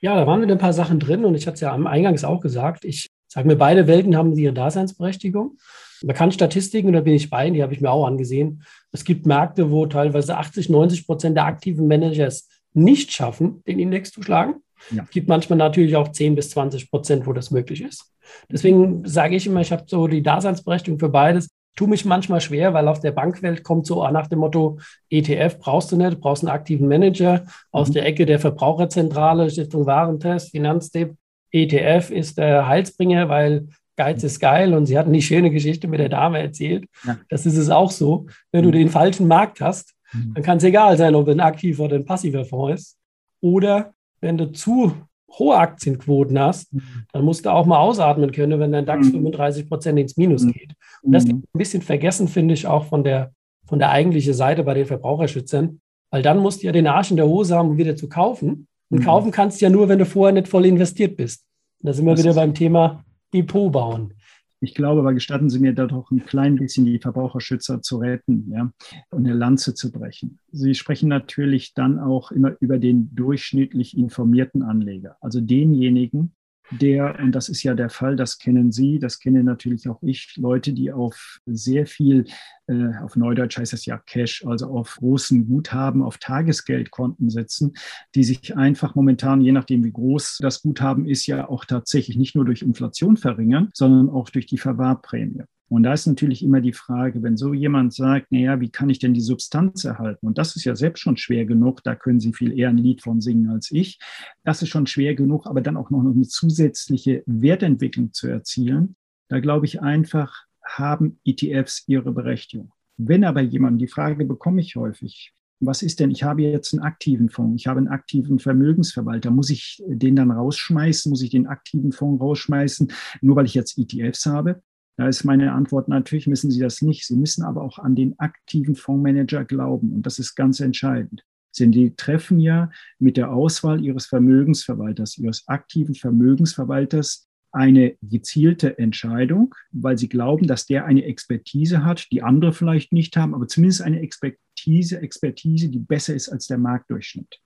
Ja, 0.00 0.14
da 0.14 0.26
waren 0.26 0.42
wieder 0.42 0.54
ein 0.54 0.58
paar 0.58 0.72
Sachen 0.72 1.00
drin 1.00 1.24
und 1.24 1.34
ich 1.34 1.46
hatte 1.46 1.54
es 1.56 1.60
ja 1.60 1.72
am 1.72 1.86
Eingangs 1.86 2.24
auch 2.24 2.40
gesagt. 2.40 2.84
Ich 2.84 3.08
sage 3.26 3.48
mir, 3.48 3.56
beide 3.56 3.86
Welten 3.86 4.16
haben 4.16 4.36
ihre 4.36 4.52
Daseinsberechtigung. 4.52 5.58
Man 6.02 6.14
kann 6.14 6.32
Statistiken, 6.32 6.92
da 6.92 7.00
bin 7.00 7.14
ich 7.14 7.30
bei, 7.30 7.50
die 7.50 7.62
habe 7.62 7.74
ich 7.74 7.80
mir 7.80 7.90
auch 7.90 8.06
angesehen. 8.06 8.62
Es 8.92 9.04
gibt 9.04 9.26
Märkte, 9.26 9.70
wo 9.70 9.86
teilweise 9.86 10.36
80, 10.36 10.68
90 10.68 11.06
Prozent 11.06 11.36
der 11.36 11.44
aktiven 11.44 11.88
Managers 11.88 12.48
nicht 12.72 13.12
schaffen, 13.12 13.62
den 13.66 13.78
Index 13.78 14.12
zu 14.12 14.22
schlagen. 14.22 14.56
Ja. 14.90 15.02
Es 15.02 15.10
gibt 15.10 15.28
manchmal 15.28 15.58
natürlich 15.58 15.96
auch 15.96 16.08
10 16.08 16.36
bis 16.36 16.50
20 16.50 16.90
Prozent, 16.90 17.26
wo 17.26 17.32
das 17.32 17.50
möglich 17.50 17.82
ist. 17.82 18.12
Deswegen 18.50 19.06
sage 19.06 19.36
ich 19.36 19.46
immer, 19.46 19.60
ich 19.60 19.72
habe 19.72 19.84
so 19.86 20.06
die 20.06 20.22
Daseinsberechtigung 20.22 20.98
für 21.00 21.08
beides. 21.08 21.48
Tue 21.78 21.86
mich 21.86 22.04
manchmal 22.04 22.40
schwer, 22.40 22.74
weil 22.74 22.88
auf 22.88 22.98
der 22.98 23.12
Bankwelt 23.12 23.62
kommt 23.62 23.86
so 23.86 24.04
nach 24.10 24.26
dem 24.26 24.40
Motto, 24.40 24.80
ETF 25.10 25.60
brauchst 25.60 25.92
du 25.92 25.96
nicht, 25.96 26.14
du 26.14 26.16
brauchst 26.16 26.42
einen 26.42 26.50
aktiven 26.50 26.88
Manager. 26.88 27.44
Aus 27.70 27.90
mhm. 27.90 27.92
der 27.92 28.06
Ecke 28.06 28.26
der 28.26 28.40
Verbraucherzentrale, 28.40 29.48
Stiftung 29.48 29.86
Warentest, 29.86 30.50
Finanztipp, 30.50 31.14
ETF 31.52 32.10
ist 32.10 32.36
der 32.36 32.66
Heilsbringer, 32.66 33.28
weil 33.28 33.68
Geiz 33.94 34.24
ist 34.24 34.40
geil 34.40 34.74
und 34.74 34.86
sie 34.86 34.98
hatten 34.98 35.12
die 35.12 35.22
schöne 35.22 35.52
Geschichte 35.52 35.86
mit 35.86 36.00
der 36.00 36.08
Dame 36.08 36.40
erzählt. 36.40 36.84
Ja. 37.06 37.16
Das 37.28 37.46
ist 37.46 37.56
es 37.56 37.70
auch 37.70 37.92
so. 37.92 38.26
Wenn 38.50 38.64
du 38.64 38.70
mhm. 38.70 38.72
den 38.72 38.88
falschen 38.88 39.28
Markt 39.28 39.60
hast, 39.60 39.94
mhm. 40.12 40.34
dann 40.34 40.42
kann 40.42 40.58
es 40.58 40.64
egal 40.64 40.98
sein, 40.98 41.14
ob 41.14 41.28
ein 41.28 41.38
aktiver 41.38 41.84
oder 41.84 41.94
ein 41.94 42.04
passiver 42.04 42.44
Fonds 42.44 42.80
ist. 42.80 42.98
Oder 43.40 43.92
wenn 44.20 44.36
du 44.36 44.50
zu 44.50 44.96
hohe 45.30 45.56
Aktienquoten 45.56 46.38
hast, 46.38 46.72
mhm. 46.72 46.82
dann 47.12 47.24
musst 47.24 47.44
du 47.44 47.50
auch 47.50 47.66
mal 47.66 47.78
ausatmen 47.78 48.32
können, 48.32 48.58
wenn 48.60 48.72
dein 48.72 48.86
DAX 48.86 49.08
35 49.08 49.68
Prozent 49.68 49.98
ins 49.98 50.16
Minus 50.16 50.46
geht. 50.46 50.72
Und 51.02 51.12
das 51.12 51.24
ist 51.24 51.30
ein 51.30 51.44
bisschen 51.52 51.82
vergessen, 51.82 52.28
finde 52.28 52.54
ich, 52.54 52.66
auch 52.66 52.84
von 52.84 53.04
der, 53.04 53.32
von 53.66 53.78
der 53.78 53.90
eigentlichen 53.90 54.34
Seite 54.34 54.64
bei 54.64 54.74
den 54.74 54.86
Verbraucherschützern, 54.86 55.80
weil 56.10 56.22
dann 56.22 56.38
musst 56.38 56.62
du 56.62 56.66
ja 56.66 56.72
den 56.72 56.86
Arsch 56.86 57.10
in 57.10 57.16
der 57.16 57.26
Hose 57.26 57.56
haben, 57.56 57.70
um 57.70 57.78
wieder 57.78 57.96
zu 57.96 58.08
kaufen. 58.08 58.66
Und 58.90 59.04
kaufen 59.04 59.30
kannst 59.30 59.60
du 59.60 59.66
ja 59.66 59.70
nur, 59.70 59.88
wenn 59.90 59.98
du 59.98 60.06
vorher 60.06 60.32
nicht 60.32 60.48
voll 60.48 60.64
investiert 60.64 61.16
bist. 61.16 61.44
Und 61.80 61.88
da 61.88 61.92
sind 61.92 62.06
wir 62.06 62.14
das 62.14 62.24
wieder 62.24 62.34
beim 62.34 62.54
Thema 62.54 63.04
Depot 63.34 63.70
bauen. 63.70 64.14
Ich 64.60 64.74
glaube, 64.74 65.00
aber 65.00 65.14
gestatten 65.14 65.50
Sie 65.50 65.60
mir 65.60 65.72
da 65.72 65.86
doch 65.86 66.10
ein 66.10 66.24
klein 66.24 66.56
bisschen 66.56 66.84
die 66.84 66.98
Verbraucherschützer 66.98 67.80
zu 67.80 67.98
retten 67.98 68.50
ja, 68.50 68.72
und 69.10 69.26
eine 69.26 69.34
Lanze 69.34 69.74
zu 69.74 69.92
brechen. 69.92 70.38
Sie 70.50 70.74
sprechen 70.74 71.08
natürlich 71.08 71.74
dann 71.74 71.98
auch 71.98 72.32
immer 72.32 72.56
über 72.60 72.78
den 72.78 73.14
durchschnittlich 73.14 73.96
informierten 73.96 74.62
Anleger, 74.62 75.16
also 75.20 75.40
denjenigen, 75.40 76.32
der, 76.70 77.18
und 77.18 77.32
das 77.32 77.48
ist 77.48 77.62
ja 77.62 77.74
der 77.74 77.90
Fall, 77.90 78.16
das 78.16 78.38
kennen 78.38 78.72
Sie, 78.72 78.98
das 78.98 79.18
kenne 79.18 79.42
natürlich 79.42 79.88
auch 79.88 80.02
ich, 80.02 80.36
Leute, 80.36 80.72
die 80.72 80.92
auf 80.92 81.38
sehr 81.46 81.86
viel, 81.86 82.24
äh, 82.66 82.96
auf 83.02 83.16
Neudeutsch 83.16 83.58
heißt 83.58 83.72
das 83.72 83.86
ja 83.86 83.98
Cash, 83.98 84.44
also 84.46 84.66
auf 84.66 84.96
großen 84.96 85.46
Guthaben, 85.46 86.02
auf 86.02 86.18
Tagesgeldkonten 86.18 87.30
sitzen, 87.30 87.72
die 88.14 88.24
sich 88.24 88.56
einfach 88.56 88.94
momentan, 88.94 89.40
je 89.40 89.52
nachdem 89.52 89.84
wie 89.84 89.92
groß 89.92 90.38
das 90.40 90.62
Guthaben 90.62 91.06
ist, 91.06 91.26
ja 91.26 91.48
auch 91.48 91.64
tatsächlich 91.64 92.16
nicht 92.16 92.34
nur 92.34 92.44
durch 92.44 92.62
Inflation 92.62 93.16
verringern, 93.16 93.70
sondern 93.72 94.10
auch 94.10 94.28
durch 94.30 94.46
die 94.46 94.58
Verwahrprämie. 94.58 95.44
Und 95.68 95.82
da 95.82 95.92
ist 95.92 96.06
natürlich 96.06 96.42
immer 96.42 96.60
die 96.60 96.72
Frage, 96.72 97.22
wenn 97.22 97.36
so 97.36 97.52
jemand 97.52 97.92
sagt, 97.92 98.32
naja, 98.32 98.60
wie 98.60 98.70
kann 98.70 98.88
ich 98.88 98.98
denn 98.98 99.12
die 99.12 99.20
Substanz 99.20 99.84
erhalten? 99.84 100.26
Und 100.26 100.38
das 100.38 100.56
ist 100.56 100.64
ja 100.64 100.74
selbst 100.74 101.00
schon 101.00 101.16
schwer 101.16 101.44
genug, 101.44 101.82
da 101.84 101.94
können 101.94 102.20
Sie 102.20 102.32
viel 102.32 102.58
eher 102.58 102.70
ein 102.70 102.78
Lied 102.78 103.02
von 103.02 103.20
singen 103.20 103.50
als 103.50 103.70
ich. 103.70 103.98
Das 104.44 104.62
ist 104.62 104.70
schon 104.70 104.86
schwer 104.86 105.14
genug, 105.14 105.46
aber 105.46 105.60
dann 105.60 105.76
auch 105.76 105.90
noch 105.90 106.00
eine 106.00 106.26
zusätzliche 106.26 107.22
Wertentwicklung 107.26 108.12
zu 108.12 108.28
erzielen. 108.28 108.96
Da 109.28 109.40
glaube 109.40 109.66
ich 109.66 109.82
einfach, 109.82 110.44
haben 110.64 111.18
ETFs 111.24 111.84
ihre 111.86 112.12
Berechtigung. 112.12 112.72
Wenn 112.96 113.24
aber 113.24 113.40
jemand, 113.40 113.80
die 113.80 113.88
Frage 113.88 114.24
bekomme 114.24 114.60
ich 114.60 114.76
häufig, 114.76 115.32
was 115.60 115.82
ist 115.82 116.00
denn, 116.00 116.10
ich 116.10 116.22
habe 116.22 116.42
jetzt 116.42 116.72
einen 116.72 116.82
aktiven 116.82 117.30
Fonds, 117.30 117.60
ich 117.60 117.66
habe 117.66 117.78
einen 117.78 117.88
aktiven 117.88 118.38
Vermögensverwalter, 118.38 119.30
muss 119.30 119.50
ich 119.50 119.82
den 119.86 120.16
dann 120.16 120.30
rausschmeißen, 120.30 121.10
muss 121.10 121.22
ich 121.22 121.30
den 121.30 121.46
aktiven 121.46 121.92
Fonds 121.92 122.22
rausschmeißen, 122.22 122.92
nur 123.20 123.36
weil 123.36 123.46
ich 123.46 123.54
jetzt 123.54 123.76
ETFs 123.78 124.26
habe? 124.26 124.62
Da 124.98 125.06
ist 125.06 125.22
meine 125.22 125.52
Antwort, 125.52 125.88
natürlich 125.88 126.26
müssen 126.26 126.50
Sie 126.50 126.58
das 126.58 126.82
nicht. 126.82 127.06
Sie 127.06 127.16
müssen 127.16 127.44
aber 127.44 127.62
auch 127.62 127.78
an 127.78 127.94
den 127.94 128.18
aktiven 128.18 128.74
Fondsmanager 128.74 129.44
glauben. 129.44 129.92
Und 129.92 130.04
das 130.04 130.18
ist 130.18 130.34
ganz 130.34 130.58
entscheidend. 130.58 131.22
Denn 131.58 131.70
die 131.70 131.94
treffen 131.94 132.40
ja 132.40 132.70
mit 132.98 133.16
der 133.16 133.32
Auswahl 133.32 133.82
ihres 133.84 134.06
Vermögensverwalters, 134.06 135.16
ihres 135.18 135.46
aktiven 135.46 135.94
Vermögensverwalters 135.94 137.28
eine 137.52 137.96
gezielte 138.02 138.76
Entscheidung, 138.76 139.54
weil 139.70 139.96
sie 139.96 140.08
glauben, 140.08 140.48
dass 140.48 140.66
der 140.66 140.84
eine 140.84 141.04
Expertise 141.04 141.84
hat, 141.84 142.08
die 142.10 142.22
andere 142.22 142.52
vielleicht 142.52 142.92
nicht 142.92 143.16
haben, 143.16 143.34
aber 143.34 143.46
zumindest 143.46 143.82
eine 143.82 144.00
Expertise, 144.00 145.00
Expertise, 145.00 145.68
die 145.68 145.78
besser 145.78 146.14
ist 146.14 146.28
als 146.28 146.48
der 146.48 146.58
Marktdurchschnitt. 146.58 147.40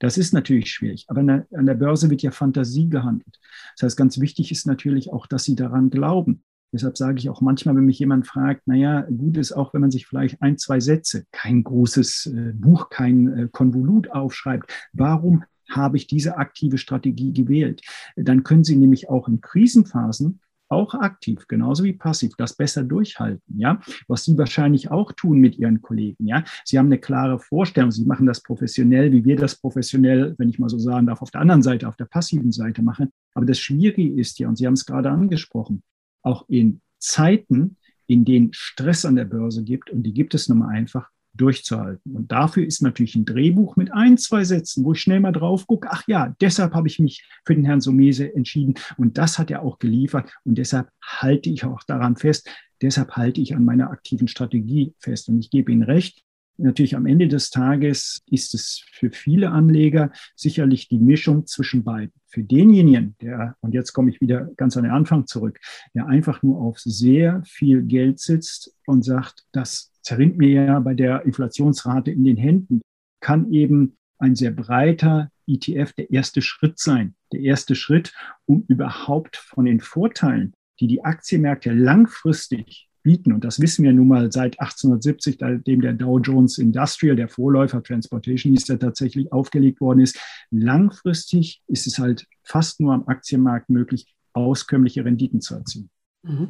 Das 0.00 0.16
ist 0.16 0.32
natürlich 0.32 0.72
schwierig, 0.72 1.04
aber 1.08 1.20
an 1.20 1.66
der 1.66 1.74
Börse 1.74 2.08
wird 2.08 2.22
ja 2.22 2.30
Fantasie 2.30 2.88
gehandelt. 2.88 3.38
Das 3.76 3.84
heißt, 3.84 3.96
ganz 3.96 4.18
wichtig 4.20 4.50
ist 4.50 4.66
natürlich 4.66 5.12
auch, 5.12 5.26
dass 5.26 5.44
Sie 5.44 5.54
daran 5.54 5.90
glauben. 5.90 6.42
Deshalb 6.72 6.96
sage 6.96 7.18
ich 7.18 7.30
auch 7.30 7.40
manchmal, 7.40 7.76
wenn 7.76 7.84
mich 7.84 7.98
jemand 7.98 8.26
fragt, 8.26 8.66
naja, 8.66 9.02
gut 9.02 9.36
ist 9.36 9.52
auch, 9.52 9.74
wenn 9.74 9.80
man 9.80 9.90
sich 9.90 10.06
vielleicht 10.06 10.42
ein, 10.42 10.58
zwei 10.58 10.80
Sätze, 10.80 11.24
kein 11.30 11.62
großes 11.62 12.26
äh, 12.26 12.52
Buch, 12.54 12.90
kein 12.90 13.32
äh, 13.38 13.48
Konvolut 13.50 14.10
aufschreibt. 14.10 14.72
Warum 14.92 15.44
habe 15.70 15.96
ich 15.96 16.06
diese 16.06 16.36
aktive 16.36 16.78
Strategie 16.78 17.32
gewählt? 17.32 17.82
Dann 18.16 18.42
können 18.42 18.64
Sie 18.64 18.76
nämlich 18.76 19.08
auch 19.08 19.28
in 19.28 19.40
Krisenphasen 19.40 20.40
auch 20.68 20.94
aktiv, 20.94 21.46
genauso 21.46 21.84
wie 21.84 21.92
passiv, 21.92 22.32
das 22.36 22.56
besser 22.56 22.82
durchhalten, 22.82 23.58
ja, 23.58 23.80
was 24.08 24.24
Sie 24.24 24.36
wahrscheinlich 24.36 24.90
auch 24.90 25.12
tun 25.12 25.38
mit 25.38 25.56
Ihren 25.56 25.82
Kollegen, 25.82 26.26
ja. 26.26 26.42
Sie 26.64 26.78
haben 26.78 26.86
eine 26.86 26.98
klare 26.98 27.38
Vorstellung, 27.38 27.90
Sie 27.90 28.04
machen 28.04 28.26
das 28.26 28.42
professionell, 28.42 29.12
wie 29.12 29.24
wir 29.24 29.36
das 29.36 29.56
professionell, 29.56 30.34
wenn 30.38 30.48
ich 30.48 30.58
mal 30.58 30.68
so 30.68 30.78
sagen 30.78 31.06
darf, 31.06 31.22
auf 31.22 31.30
der 31.30 31.42
anderen 31.42 31.62
Seite, 31.62 31.86
auf 31.88 31.96
der 31.96 32.06
passiven 32.06 32.50
Seite 32.50 32.82
machen. 32.82 33.10
Aber 33.34 33.46
das 33.46 33.58
Schwierige 33.58 34.20
ist 34.20 34.38
ja, 34.38 34.48
und 34.48 34.56
Sie 34.56 34.66
haben 34.66 34.74
es 34.74 34.86
gerade 34.86 35.10
angesprochen, 35.10 35.82
auch 36.24 36.48
in 36.48 36.80
Zeiten, 36.98 37.76
in 38.06 38.24
denen 38.24 38.52
Stress 38.52 39.04
an 39.04 39.16
der 39.16 39.24
Börse 39.24 39.62
gibt, 39.62 39.90
und 39.90 40.02
die 40.02 40.12
gibt 40.12 40.34
es 40.34 40.48
nun 40.48 40.58
mal 40.58 40.68
einfach, 40.68 41.08
durchzuhalten. 41.34 42.14
Und 42.14 42.30
dafür 42.30 42.64
ist 42.64 42.80
natürlich 42.80 43.16
ein 43.16 43.24
Drehbuch 43.24 43.76
mit 43.76 43.92
ein, 43.92 44.16
zwei 44.18 44.44
Sätzen, 44.44 44.84
wo 44.84 44.92
ich 44.92 45.00
schnell 45.00 45.20
mal 45.20 45.32
drauf 45.32 45.66
gucke, 45.66 45.88
ach 45.90 46.04
ja, 46.06 46.34
deshalb 46.40 46.74
habe 46.74 46.88
ich 46.88 46.98
mich 46.98 47.26
für 47.44 47.54
den 47.54 47.64
Herrn 47.64 47.80
Somese 47.80 48.32
entschieden 48.34 48.74
und 48.96 49.18
das 49.18 49.38
hat 49.38 49.50
er 49.50 49.62
auch 49.62 49.78
geliefert 49.78 50.32
und 50.44 50.56
deshalb 50.56 50.88
halte 51.02 51.50
ich 51.50 51.64
auch 51.64 51.82
daran 51.82 52.16
fest, 52.16 52.48
deshalb 52.82 53.12
halte 53.12 53.40
ich 53.40 53.54
an 53.54 53.64
meiner 53.64 53.90
aktiven 53.90 54.28
Strategie 54.28 54.94
fest. 54.98 55.28
Und 55.28 55.40
ich 55.40 55.50
gebe 55.50 55.72
Ihnen 55.72 55.82
recht, 55.82 56.23
Natürlich 56.56 56.94
am 56.94 57.06
Ende 57.06 57.26
des 57.26 57.50
Tages 57.50 58.22
ist 58.30 58.54
es 58.54 58.84
für 58.92 59.10
viele 59.10 59.50
Anleger 59.50 60.12
sicherlich 60.36 60.88
die 60.88 60.98
Mischung 60.98 61.46
zwischen 61.46 61.82
beiden. 61.82 62.12
Für 62.28 62.44
denjenigen, 62.44 63.16
der, 63.20 63.56
und 63.60 63.74
jetzt 63.74 63.92
komme 63.92 64.10
ich 64.10 64.20
wieder 64.20 64.50
ganz 64.56 64.76
an 64.76 64.84
den 64.84 64.92
Anfang 64.92 65.26
zurück, 65.26 65.58
der 65.94 66.06
einfach 66.06 66.42
nur 66.42 66.60
auf 66.60 66.78
sehr 66.78 67.42
viel 67.44 67.82
Geld 67.82 68.20
sitzt 68.20 68.76
und 68.86 69.04
sagt, 69.04 69.44
das 69.52 69.92
zerrinnt 70.02 70.38
mir 70.38 70.64
ja 70.64 70.80
bei 70.80 70.94
der 70.94 71.24
Inflationsrate 71.24 72.12
in 72.12 72.24
den 72.24 72.36
Händen, 72.36 72.80
kann 73.20 73.52
eben 73.52 73.96
ein 74.18 74.36
sehr 74.36 74.52
breiter 74.52 75.30
ETF 75.46 75.92
der 75.94 76.10
erste 76.10 76.40
Schritt 76.40 76.78
sein. 76.78 77.14
Der 77.32 77.40
erste 77.40 77.74
Schritt, 77.74 78.12
um 78.46 78.64
überhaupt 78.68 79.36
von 79.36 79.64
den 79.64 79.80
Vorteilen, 79.80 80.54
die 80.80 80.86
die 80.86 81.04
Aktienmärkte 81.04 81.72
langfristig 81.72 82.88
bieten. 83.04 83.32
Und 83.32 83.44
das 83.44 83.60
wissen 83.60 83.84
wir 83.84 83.92
nun 83.92 84.08
mal 84.08 84.32
seit 84.32 84.58
1870, 84.58 85.36
seitdem 85.38 85.80
der 85.80 85.92
Dow 85.92 86.18
Jones 86.18 86.58
Industrial, 86.58 87.14
der 87.14 87.28
Vorläufer 87.28 87.82
Transportation 87.82 88.54
hieß 88.54 88.64
der 88.64 88.80
tatsächlich 88.80 89.32
aufgelegt 89.32 89.80
worden 89.80 90.00
ist. 90.00 90.18
Langfristig 90.50 91.62
ist 91.68 91.86
es 91.86 92.00
halt 92.00 92.26
fast 92.42 92.80
nur 92.80 92.92
am 92.92 93.06
Aktienmarkt 93.06 93.70
möglich, 93.70 94.12
auskömmliche 94.32 95.04
Renditen 95.04 95.40
zu 95.40 95.54
erzielen. 95.54 95.90
Mhm. 96.22 96.48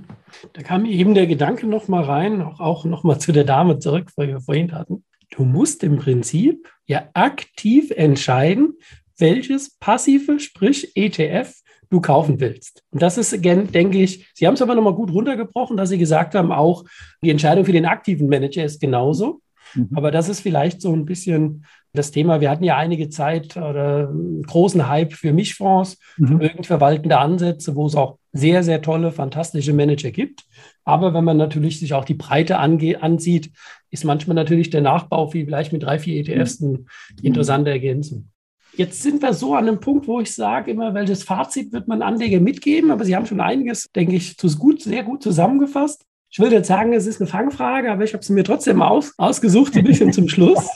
Da 0.54 0.62
kam 0.62 0.86
eben 0.86 1.14
der 1.14 1.26
Gedanke 1.26 1.66
noch 1.66 1.88
mal 1.88 2.04
rein, 2.04 2.40
auch, 2.40 2.60
auch 2.60 2.84
noch 2.86 3.04
mal 3.04 3.18
zu 3.18 3.32
der 3.32 3.44
Dame 3.44 3.78
zurück, 3.80 4.10
weil 4.16 4.28
wir 4.28 4.40
vorhin 4.40 4.72
hatten. 4.72 5.04
Du 5.30 5.44
musst 5.44 5.82
im 5.82 5.96
Prinzip 5.96 6.68
ja 6.86 7.08
aktiv 7.12 7.90
entscheiden, 7.90 8.74
welches 9.18 9.76
passive, 9.78 10.38
sprich 10.38 10.96
ETF, 10.96 11.52
du 11.90 12.00
kaufen 12.00 12.40
willst. 12.40 12.82
Und 12.90 13.02
das 13.02 13.18
ist, 13.18 13.32
denke 13.44 13.98
ich, 13.98 14.30
Sie 14.34 14.46
haben 14.46 14.54
es 14.54 14.62
aber 14.62 14.74
nochmal 14.74 14.94
gut 14.94 15.12
runtergebrochen, 15.12 15.76
dass 15.76 15.88
Sie 15.88 15.98
gesagt 15.98 16.34
haben, 16.34 16.52
auch 16.52 16.84
die 17.22 17.30
Entscheidung 17.30 17.64
für 17.64 17.72
den 17.72 17.86
aktiven 17.86 18.28
Manager 18.28 18.64
ist 18.64 18.80
genauso. 18.80 19.40
Mhm. 19.74 19.90
Aber 19.94 20.10
das 20.10 20.28
ist 20.28 20.40
vielleicht 20.40 20.80
so 20.80 20.92
ein 20.92 21.04
bisschen 21.04 21.64
das 21.92 22.10
Thema. 22.10 22.40
Wir 22.40 22.50
hatten 22.50 22.64
ja 22.64 22.76
einige 22.76 23.08
Zeit 23.08 23.56
oder 23.56 24.08
einen 24.08 24.42
großen 24.42 24.88
Hype 24.88 25.12
für 25.12 25.32
Mischfonds, 25.32 25.98
mhm. 26.16 26.26
vermögensverwaltende 26.26 27.18
Ansätze, 27.18 27.74
wo 27.76 27.86
es 27.86 27.94
auch 27.94 28.18
sehr, 28.32 28.62
sehr 28.62 28.82
tolle, 28.82 29.12
fantastische 29.12 29.72
Manager 29.72 30.10
gibt. 30.10 30.44
Aber 30.84 31.14
wenn 31.14 31.24
man 31.24 31.36
natürlich 31.36 31.78
sich 31.78 31.94
auch 31.94 32.04
die 32.04 32.14
Breite 32.14 32.58
ansieht, 32.58 33.52
ist 33.90 34.04
manchmal 34.04 34.34
natürlich 34.34 34.70
der 34.70 34.82
Nachbau 34.82 35.28
vielleicht 35.28 35.72
mit 35.72 35.84
drei, 35.84 35.98
vier 35.98 36.20
ETFs 36.20 36.60
eine 36.60 36.78
mhm. 36.78 36.86
interessante 37.22 37.70
Ergänzung. 37.70 38.28
Jetzt 38.76 39.02
sind 39.02 39.22
wir 39.22 39.32
so 39.34 39.54
an 39.54 39.68
einem 39.68 39.80
Punkt, 39.80 40.06
wo 40.08 40.20
ich 40.20 40.34
sage 40.34 40.70
immer, 40.70 40.94
welches 40.94 41.22
Fazit 41.22 41.72
wird 41.72 41.86
man 41.86 42.02
Anleger 42.02 42.40
mitgeben? 42.40 42.90
Aber 42.90 43.04
Sie 43.04 43.14
haben 43.14 43.26
schon 43.26 43.40
einiges, 43.40 43.88
denke 43.94 44.16
ich, 44.16 44.36
gut, 44.58 44.82
sehr 44.82 45.04
gut 45.04 45.22
zusammengefasst. 45.22 46.04
Ich 46.30 46.40
würde 46.40 46.56
jetzt 46.56 46.66
sagen, 46.66 46.92
es 46.92 47.06
ist 47.06 47.20
eine 47.20 47.30
Fangfrage, 47.30 47.92
aber 47.92 48.02
ich 48.02 48.12
habe 48.12 48.24
sie 48.24 48.32
mir 48.32 48.42
trotzdem 48.42 48.82
aus, 48.82 49.14
ausgesucht, 49.18 49.76
ein 49.76 49.84
bisschen 49.84 50.12
zum 50.12 50.28
Schluss. 50.28 50.68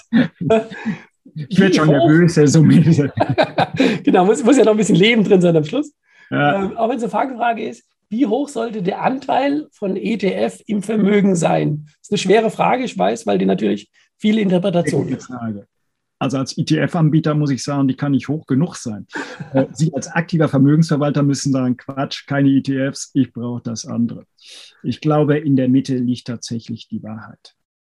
Ich 1.35 1.59
werde 1.59 1.75
schon 1.75 1.89
nervös, 1.89 2.37
Herr 2.37 2.47
Summese. 2.47 3.13
genau, 4.05 4.25
muss, 4.25 4.45
muss 4.45 4.57
ja 4.57 4.65
noch 4.65 4.73
ein 4.73 4.79
bisschen 4.79 4.97
Leben 4.97 5.25
drin 5.25 5.41
sein 5.41 5.57
am 5.57 5.65
Schluss. 5.65 5.93
Ja. 6.31 6.65
Ähm, 6.65 6.77
aber 6.77 6.91
wenn 6.91 6.99
es 6.99 7.03
eine 7.03 7.11
Fangfrage 7.11 7.69
ist, 7.69 7.85
wie 8.09 8.27
hoch 8.27 8.49
sollte 8.49 8.83
der 8.83 9.03
Anteil 9.03 9.67
von 9.73 9.97
ETF 9.97 10.63
im 10.67 10.83
Vermögen 10.83 11.37
sein? 11.37 11.87
Das 11.87 11.95
ist 12.03 12.13
eine 12.13 12.19
schwere 12.19 12.51
Frage, 12.51 12.85
ich 12.85 12.97
weiß, 12.97 13.27
weil 13.27 13.39
die 13.39 13.45
natürlich 13.45 13.91
viele 14.17 14.41
Interpretationen 14.41 15.15
hat. 15.15 15.67
Also 16.19 16.39
als 16.39 16.57
ETF-Anbieter 16.59 17.35
muss 17.35 17.51
ich 17.51 17.63
sagen, 17.63 17.87
die 17.87 17.95
kann 17.95 18.13
nicht 18.13 18.29
hoch 18.29 18.47
genug 18.47 18.77
sein. 18.77 19.07
Äh, 19.53 19.67
Sie 19.73 19.95
als 19.95 20.09
aktiver 20.09 20.49
Vermögensverwalter 20.49 21.23
müssen 21.23 21.53
sagen, 21.53 21.77
Quatsch, 21.77 22.27
keine 22.27 22.51
ETFs, 22.51 23.11
ich 23.15 23.33
brauche 23.33 23.63
das 23.63 23.87
andere. 23.87 24.27
Ich 24.83 25.01
glaube, 25.01 25.39
in 25.39 25.57
der 25.57 25.69
Mitte 25.69 25.97
liegt 25.97 26.27
tatsächlich 26.27 26.89
die 26.89 27.03
Wahrheit. 27.03 27.55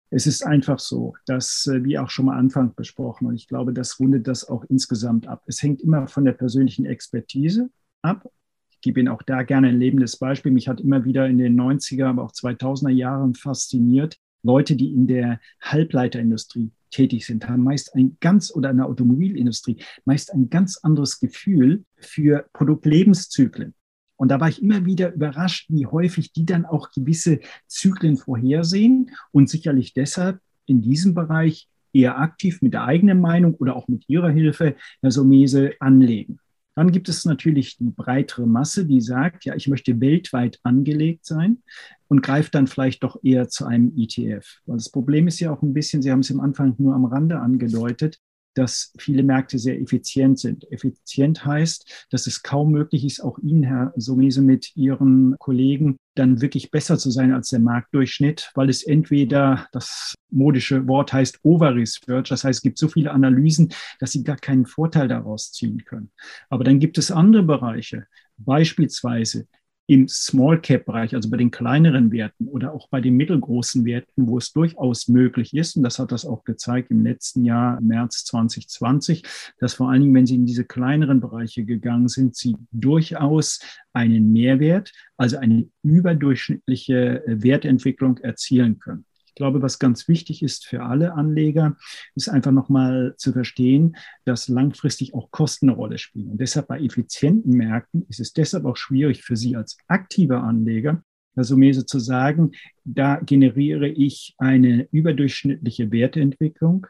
Es 0.10 0.28
ist 0.28 0.46
einfach 0.46 0.80
so, 0.80 1.16
dass, 1.26 1.68
äh, 1.68 1.84
wie 1.84 1.98
auch 1.98 2.10
schon 2.10 2.26
mal 2.26 2.38
Anfang 2.38 2.76
besprochen, 2.76 3.28
und 3.28 3.36
ich 3.36 3.48
glaube, 3.48 3.74
das 3.74 4.00
rundet 4.00 4.28
das 4.28 4.48
auch 4.48 4.64
insgesamt 4.66 5.28
ab. 5.28 5.44
Es 5.48 5.62
hängt 5.62 5.82
immer 5.82 6.08
von 6.08 6.24
der 6.24 6.34
persönlichen 6.34 6.86
Expertise 6.86 7.70
ab. 8.04 8.30
Ich 8.70 8.80
gebe 8.82 9.00
Ihnen 9.00 9.10
auch 9.10 9.24
da 9.24 9.44
gerne 9.44 9.70
ein 9.70 9.80
lebendes 9.80 10.18
Beispiel. 10.18 10.52
Mich 10.52 10.68
hat 10.68 10.82
immer 10.82 11.04
wieder 11.04 11.28
in 11.28 11.40
den 11.40 11.60
90er, 11.60 12.06
aber 12.06 12.24
auch 12.24 12.32
2000er 12.32 12.90
Jahren 12.90 13.34
fasziniert, 13.34 14.18
Leute, 14.44 14.76
die 14.76 14.94
in 14.94 15.08
der 15.08 15.40
Halbleiterindustrie 15.62 16.72
tätig 16.92 17.26
sind, 17.26 17.48
haben 17.50 17.64
meist 17.64 17.96
ein 17.96 18.18
ganz, 18.20 18.54
oder 18.54 18.70
in 18.70 18.78
der 18.78 18.86
Automobilindustrie, 18.86 19.78
meist 20.06 20.32
ein 20.34 20.50
ganz 20.50 20.78
anderes 20.78 21.20
Gefühl 21.20 21.84
für 21.98 22.46
Produktlebenszyklen. 22.54 23.74
Und 24.16 24.30
da 24.30 24.40
war 24.40 24.48
ich 24.48 24.62
immer 24.62 24.86
wieder 24.86 25.14
überrascht, 25.14 25.70
wie 25.70 25.88
häufig 25.88 26.32
die 26.34 26.46
dann 26.46 26.66
auch 26.66 26.92
gewisse 26.92 27.40
Zyklen 27.68 28.18
vorhersehen 28.18 29.12
und 29.32 29.50
sicherlich 29.50 29.94
deshalb 29.94 30.40
in 30.66 30.82
diesem 30.82 31.14
Bereich 31.14 31.68
eher 31.94 32.20
aktiv 32.20 32.62
mit 32.62 32.74
der 32.74 32.86
eigenen 32.86 33.20
Meinung 33.20 33.56
oder 33.56 33.76
auch 33.76 33.88
mit 33.88 34.08
ihrer 34.08 34.30
Hilfe, 34.30 34.76
Herr 35.02 35.12
Somese, 35.12 35.74
anlegen. 35.80 36.40
Dann 36.76 36.92
gibt 36.92 37.08
es 37.08 37.26
natürlich 37.26 37.78
die 37.78 37.92
breitere 37.92 38.48
Masse, 38.48 38.86
die 38.86 39.02
sagt, 39.02 39.46
ja, 39.46 39.56
ich 39.56 39.68
möchte 39.68 40.00
weltweit 40.00 40.60
angelegt 40.64 41.26
sein 41.26 41.62
und 42.08 42.24
greift 42.24 42.56
dann 42.56 42.68
vielleicht 42.68 43.04
doch 43.04 43.18
eher 43.24 43.48
zu 43.48 43.66
einem 43.66 43.94
ETF. 43.96 44.62
Weil 44.66 44.78
das 44.78 44.90
Problem 44.90 45.28
ist 45.28 45.40
ja 45.40 45.52
auch 45.52 45.62
ein 45.62 45.74
bisschen, 45.74 46.02
Sie 46.02 46.12
haben 46.12 46.22
es 46.22 46.32
am 46.32 46.40
Anfang 46.40 46.76
nur 46.78 46.96
am 46.96 47.06
Rande 47.06 47.40
angedeutet, 47.40 48.20
dass 48.54 48.94
viele 48.98 49.24
Märkte 49.24 49.60
sehr 49.60 49.80
effizient 49.80 50.40
sind. 50.40 50.72
Effizient 50.72 51.46
heißt, 51.46 52.08
dass 52.10 52.28
es 52.28 52.44
kaum 52.44 52.72
möglich 52.72 53.06
ist, 53.06 53.22
auch 53.22 53.40
Ihnen, 53.40 53.64
Herr 53.64 53.94
Somese, 53.96 54.42
mit 54.42 54.76
Ihren 54.76 55.36
Kollegen 55.40 55.98
dann 56.16 56.42
wirklich 56.42 56.70
besser 56.70 56.98
zu 56.98 57.10
sein 57.10 57.34
als 57.34 57.50
der 57.50 57.60
Marktdurchschnitt, 57.60 58.52
weil 58.54 58.70
es 58.70 58.84
entweder, 58.84 59.68
das 59.72 60.14
modische 60.30 60.88
Wort 60.88 61.12
heißt 61.12 61.40
Over-Research, 61.44 62.30
das 62.30 62.44
heißt, 62.44 62.60
es 62.60 62.62
gibt 62.62 62.78
so 62.78 62.88
viele 62.88 63.12
Analysen, 63.12 63.74
dass 64.00 64.12
Sie 64.12 64.24
gar 64.24 64.38
keinen 64.38 64.66
Vorteil 64.66 65.08
daraus 65.08 65.52
ziehen 65.52 65.84
können. 65.86 66.12
Aber 66.50 66.64
dann 66.64 66.80
gibt 66.80 66.98
es 66.98 67.12
andere 67.12 67.44
Bereiche, 67.44 68.06
beispielsweise 68.38 69.48
im 69.88 70.08
Small 70.08 70.62
Cap 70.62 70.86
Bereich, 70.86 71.14
also 71.14 71.30
bei 71.30 71.38
den 71.38 71.52
kleineren 71.52 72.12
Werten 72.12 72.48
oder 72.48 72.74
auch 72.74 72.88
bei 72.90 73.02
den 73.02 73.16
mittelgroßen 73.16 73.84
Werten, 73.86 74.28
wo 74.28 74.38
es 74.38 74.54
durchaus 74.54 75.08
möglich 75.08 75.54
ist, 75.54 75.76
und 75.76 75.84
das 75.84 76.00
hat 76.00 76.12
das 76.12 76.26
auch 76.26 76.44
gezeigt 76.46 76.90
im 76.92 77.04
letzten 77.04 77.44
Jahr, 77.44 77.82
März 77.82 78.24
2020, 78.26 79.24
dass 79.60 79.74
vor 79.74 79.90
allen 79.90 80.02
Dingen, 80.02 80.16
wenn 80.16 80.26
Sie 80.26 80.36
in 80.36 80.46
diese 80.46 80.64
kleineren 80.64 81.20
Bereiche 81.20 81.66
gegangen 81.66 82.08
sind, 82.08 82.36
Sie 82.36 82.56
durchaus 82.72 83.60
einen 83.92 84.32
Mehrwert, 84.32 84.92
also 85.18 85.38
eine 85.38 85.68
überdurchschnittliche 85.84 87.24
Wertentwicklung 87.26 88.18
erzielen 88.20 88.80
können. 88.80 89.06
Ich 89.34 89.38
glaube, 89.38 89.64
was 89.64 89.80
ganz 89.80 90.08
wichtig 90.08 90.44
ist 90.44 90.68
für 90.68 90.84
alle 90.84 91.14
Anleger, 91.14 91.76
ist 92.14 92.30
einfach 92.30 92.52
nochmal 92.52 93.16
zu 93.18 93.34
verstehen, 93.34 93.96
dass 94.26 94.48
langfristig 94.48 95.16
auch 95.16 95.32
Kosten 95.32 95.70
eine 95.70 95.76
Rolle 95.76 95.98
spielen. 95.98 96.30
Und 96.30 96.40
deshalb 96.40 96.68
bei 96.68 96.80
effizienten 96.80 97.54
Märkten 97.54 98.06
ist 98.10 98.20
es 98.20 98.34
deshalb 98.34 98.66
auch 98.66 98.78
schwierig 98.78 99.24
für 99.24 99.36
Sie 99.36 99.56
als 99.56 99.80
aktiver 99.88 100.44
Anleger, 100.44 101.04
also 101.36 101.58
mehr 101.58 101.74
so 101.74 101.82
zu 101.82 101.98
sagen, 101.98 102.52
da 102.84 103.16
generiere 103.22 103.88
ich 103.88 104.36
eine 104.38 104.88
überdurchschnittliche 104.92 105.92
Wertentwicklung, 105.92 106.86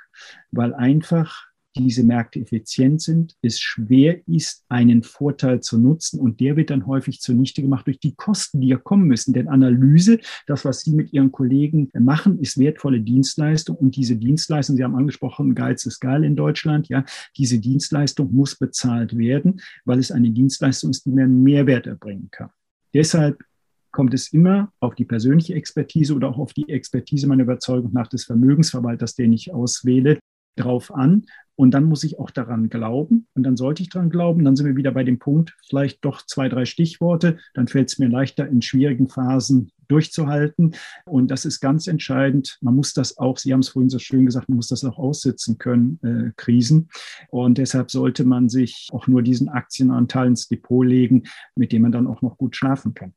weil 0.51 0.73
einfach 0.73 1.45
diese 1.75 2.03
Märkte 2.03 2.39
effizient 2.39 3.01
sind, 3.01 3.35
es 3.41 3.59
schwer 3.59 4.27
ist, 4.27 4.63
einen 4.69 5.03
Vorteil 5.03 5.61
zu 5.61 5.77
nutzen. 5.77 6.19
Und 6.19 6.39
der 6.39 6.55
wird 6.55 6.69
dann 6.69 6.85
häufig 6.85 7.21
zunichte 7.21 7.61
gemacht 7.61 7.87
durch 7.87 7.99
die 7.99 8.15
Kosten, 8.15 8.61
die 8.61 8.67
ja 8.67 8.77
kommen 8.77 9.07
müssen. 9.07 9.33
Denn 9.33 9.47
Analyse, 9.47 10.19
das, 10.47 10.65
was 10.65 10.81
Sie 10.81 10.91
mit 10.91 11.13
Ihren 11.13 11.31
Kollegen 11.31 11.89
machen, 11.97 12.39
ist 12.39 12.57
wertvolle 12.57 13.01
Dienstleistung. 13.01 13.75
Und 13.75 13.95
diese 13.95 14.15
Dienstleistung, 14.15 14.75
Sie 14.77 14.83
haben 14.83 14.95
angesprochen, 14.95 15.55
Geiz 15.55 15.85
ist 15.85 15.99
geil 15.99 16.23
in 16.23 16.35
Deutschland, 16.35 16.89
ja, 16.89 17.05
diese 17.37 17.59
Dienstleistung 17.59 18.33
muss 18.33 18.55
bezahlt 18.55 19.17
werden, 19.17 19.61
weil 19.85 19.99
es 19.99 20.11
eine 20.11 20.31
Dienstleistung 20.31 20.91
ist, 20.91 21.05
die 21.05 21.11
einen 21.11 21.43
Mehrwert 21.43 21.87
erbringen 21.87 22.29
kann. 22.31 22.49
Deshalb 22.93 23.43
kommt 23.93 24.13
es 24.13 24.33
immer 24.33 24.73
auf 24.79 24.95
die 24.95 25.05
persönliche 25.05 25.53
Expertise 25.53 26.13
oder 26.13 26.29
auch 26.29 26.39
auf 26.39 26.53
die 26.53 26.67
Expertise 26.67 27.27
meiner 27.27 27.43
Überzeugung 27.43 27.93
nach 27.93 28.07
des 28.07 28.25
Vermögensverwalters, 28.25 29.15
den 29.15 29.31
ich 29.31 29.53
auswähle, 29.53 30.19
drauf 30.55 30.93
an. 30.93 31.25
Und 31.55 31.71
dann 31.71 31.85
muss 31.85 32.03
ich 32.03 32.19
auch 32.19 32.31
daran 32.31 32.69
glauben. 32.69 33.27
Und 33.35 33.43
dann 33.43 33.57
sollte 33.57 33.83
ich 33.83 33.89
daran 33.89 34.09
glauben. 34.09 34.43
Dann 34.43 34.55
sind 34.55 34.65
wir 34.65 34.75
wieder 34.75 34.91
bei 34.91 35.03
dem 35.03 35.19
Punkt, 35.19 35.55
vielleicht 35.67 36.03
doch 36.03 36.25
zwei, 36.25 36.49
drei 36.49 36.65
Stichworte. 36.65 37.37
Dann 37.53 37.67
fällt 37.67 37.89
es 37.89 37.99
mir 37.99 38.07
leichter, 38.09 38.47
in 38.47 38.61
schwierigen 38.61 39.07
Phasen 39.07 39.71
durchzuhalten. 39.87 40.73
Und 41.05 41.29
das 41.29 41.45
ist 41.45 41.59
ganz 41.59 41.87
entscheidend. 41.87 42.57
Man 42.61 42.75
muss 42.75 42.93
das 42.93 43.17
auch, 43.17 43.37
Sie 43.37 43.53
haben 43.53 43.59
es 43.59 43.69
vorhin 43.69 43.89
so 43.89 43.99
schön 43.99 44.25
gesagt, 44.25 44.49
man 44.49 44.55
muss 44.55 44.67
das 44.67 44.83
auch 44.83 44.97
aussitzen 44.97 45.57
können, 45.57 45.99
äh, 46.03 46.31
Krisen. 46.35 46.89
Und 47.29 47.57
deshalb 47.57 47.91
sollte 47.91 48.23
man 48.23 48.49
sich 48.49 48.89
auch 48.91 49.07
nur 49.07 49.21
diesen 49.21 49.49
Aktienanteil 49.49 50.27
ins 50.27 50.47
Depot 50.47 50.85
legen, 50.85 51.23
mit 51.55 51.71
dem 51.71 51.83
man 51.83 51.91
dann 51.91 52.07
auch 52.07 52.21
noch 52.21 52.37
gut 52.37 52.55
schlafen 52.55 52.93
kann. 52.93 53.13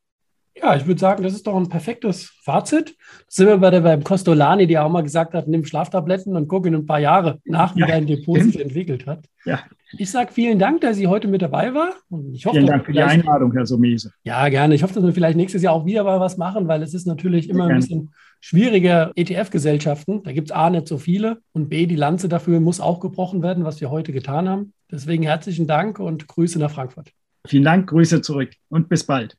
Ja, 0.58 0.74
ich 0.74 0.86
würde 0.86 0.98
sagen, 0.98 1.22
das 1.22 1.34
ist 1.34 1.46
doch 1.46 1.54
ein 1.54 1.68
perfektes 1.68 2.32
Fazit. 2.42 2.96
Das 3.26 3.34
sind 3.34 3.46
wir 3.46 3.58
bei 3.58 3.70
der, 3.70 3.80
beim 3.80 4.02
Costolani, 4.02 4.66
der 4.66 4.86
auch 4.86 4.90
mal 4.90 5.02
gesagt 5.02 5.34
hat, 5.34 5.48
nimm 5.48 5.64
Schlaftabletten 5.64 6.34
und 6.34 6.48
guck 6.48 6.66
in 6.66 6.74
ein 6.74 6.86
paar 6.86 6.98
Jahre 6.98 7.40
nach, 7.44 7.76
wie 7.76 7.80
ja, 7.80 7.86
dein 7.86 8.06
Depot 8.06 8.40
sich 8.40 8.58
entwickelt 8.58 9.06
hat. 9.06 9.26
Ja. 9.44 9.60
Ich 9.98 10.10
sage 10.10 10.32
vielen 10.32 10.58
Dank, 10.58 10.80
dass 10.80 10.96
Sie 10.96 11.06
heute 11.06 11.28
mit 11.28 11.42
dabei 11.42 11.74
war. 11.74 11.90
Und 12.08 12.34
ich 12.34 12.46
hoffe, 12.46 12.56
vielen 12.56 12.66
Dank 12.66 12.86
für 12.86 12.92
die 12.92 13.02
Einladung, 13.02 13.52
Herr 13.52 13.66
Somese. 13.66 14.12
Ja, 14.24 14.48
gerne. 14.48 14.74
Ich 14.74 14.82
hoffe, 14.82 14.94
dass 14.94 15.04
wir 15.04 15.12
vielleicht 15.12 15.36
nächstes 15.36 15.62
Jahr 15.62 15.74
auch 15.74 15.84
wieder 15.84 16.04
mal 16.04 16.20
was 16.20 16.38
machen, 16.38 16.68
weil 16.68 16.82
es 16.82 16.94
ist 16.94 17.06
natürlich 17.06 17.50
immer 17.50 17.66
ein 17.66 17.76
bisschen 17.76 18.12
schwieriger 18.40 19.12
ETF-Gesellschaften. 19.14 20.22
Da 20.22 20.32
gibt 20.32 20.48
es 20.48 20.56
A, 20.56 20.70
nicht 20.70 20.88
so 20.88 20.96
viele 20.98 21.38
und 21.52 21.68
B, 21.68 21.86
die 21.86 21.96
Lanze 21.96 22.28
dafür 22.28 22.60
muss 22.60 22.80
auch 22.80 23.00
gebrochen 23.00 23.42
werden, 23.42 23.64
was 23.64 23.80
wir 23.80 23.90
heute 23.90 24.12
getan 24.12 24.48
haben. 24.48 24.72
Deswegen 24.90 25.22
herzlichen 25.22 25.66
Dank 25.66 25.98
und 25.98 26.26
Grüße 26.28 26.58
nach 26.58 26.70
Frankfurt. 26.70 27.12
Vielen 27.46 27.64
Dank, 27.64 27.88
Grüße 27.88 28.22
zurück 28.22 28.50
und 28.68 28.88
bis 28.88 29.04
bald. 29.04 29.36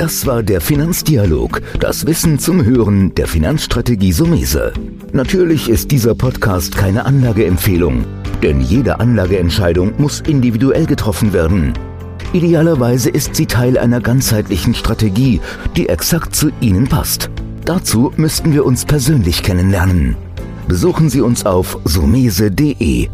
Das 0.00 0.24
war 0.24 0.42
der 0.42 0.62
Finanzdialog, 0.62 1.60
das 1.78 2.06
Wissen 2.06 2.38
zum 2.38 2.64
Hören 2.64 3.14
der 3.16 3.26
Finanzstrategie 3.26 4.12
Sumese. 4.12 4.72
Natürlich 5.12 5.68
ist 5.68 5.90
dieser 5.90 6.14
Podcast 6.14 6.74
keine 6.74 7.04
Anlageempfehlung, 7.04 8.06
denn 8.42 8.62
jede 8.62 8.98
Anlageentscheidung 8.98 9.92
muss 9.98 10.20
individuell 10.20 10.86
getroffen 10.86 11.34
werden. 11.34 11.74
Idealerweise 12.32 13.10
ist 13.10 13.36
sie 13.36 13.44
Teil 13.44 13.76
einer 13.76 14.00
ganzheitlichen 14.00 14.74
Strategie, 14.74 15.38
die 15.76 15.90
exakt 15.90 16.34
zu 16.34 16.50
Ihnen 16.62 16.88
passt. 16.88 17.28
Dazu 17.66 18.10
müssten 18.16 18.54
wir 18.54 18.64
uns 18.64 18.86
persönlich 18.86 19.42
kennenlernen. 19.42 20.16
Besuchen 20.66 21.10
Sie 21.10 21.20
uns 21.20 21.44
auf 21.44 21.78
sumese.de 21.84 23.10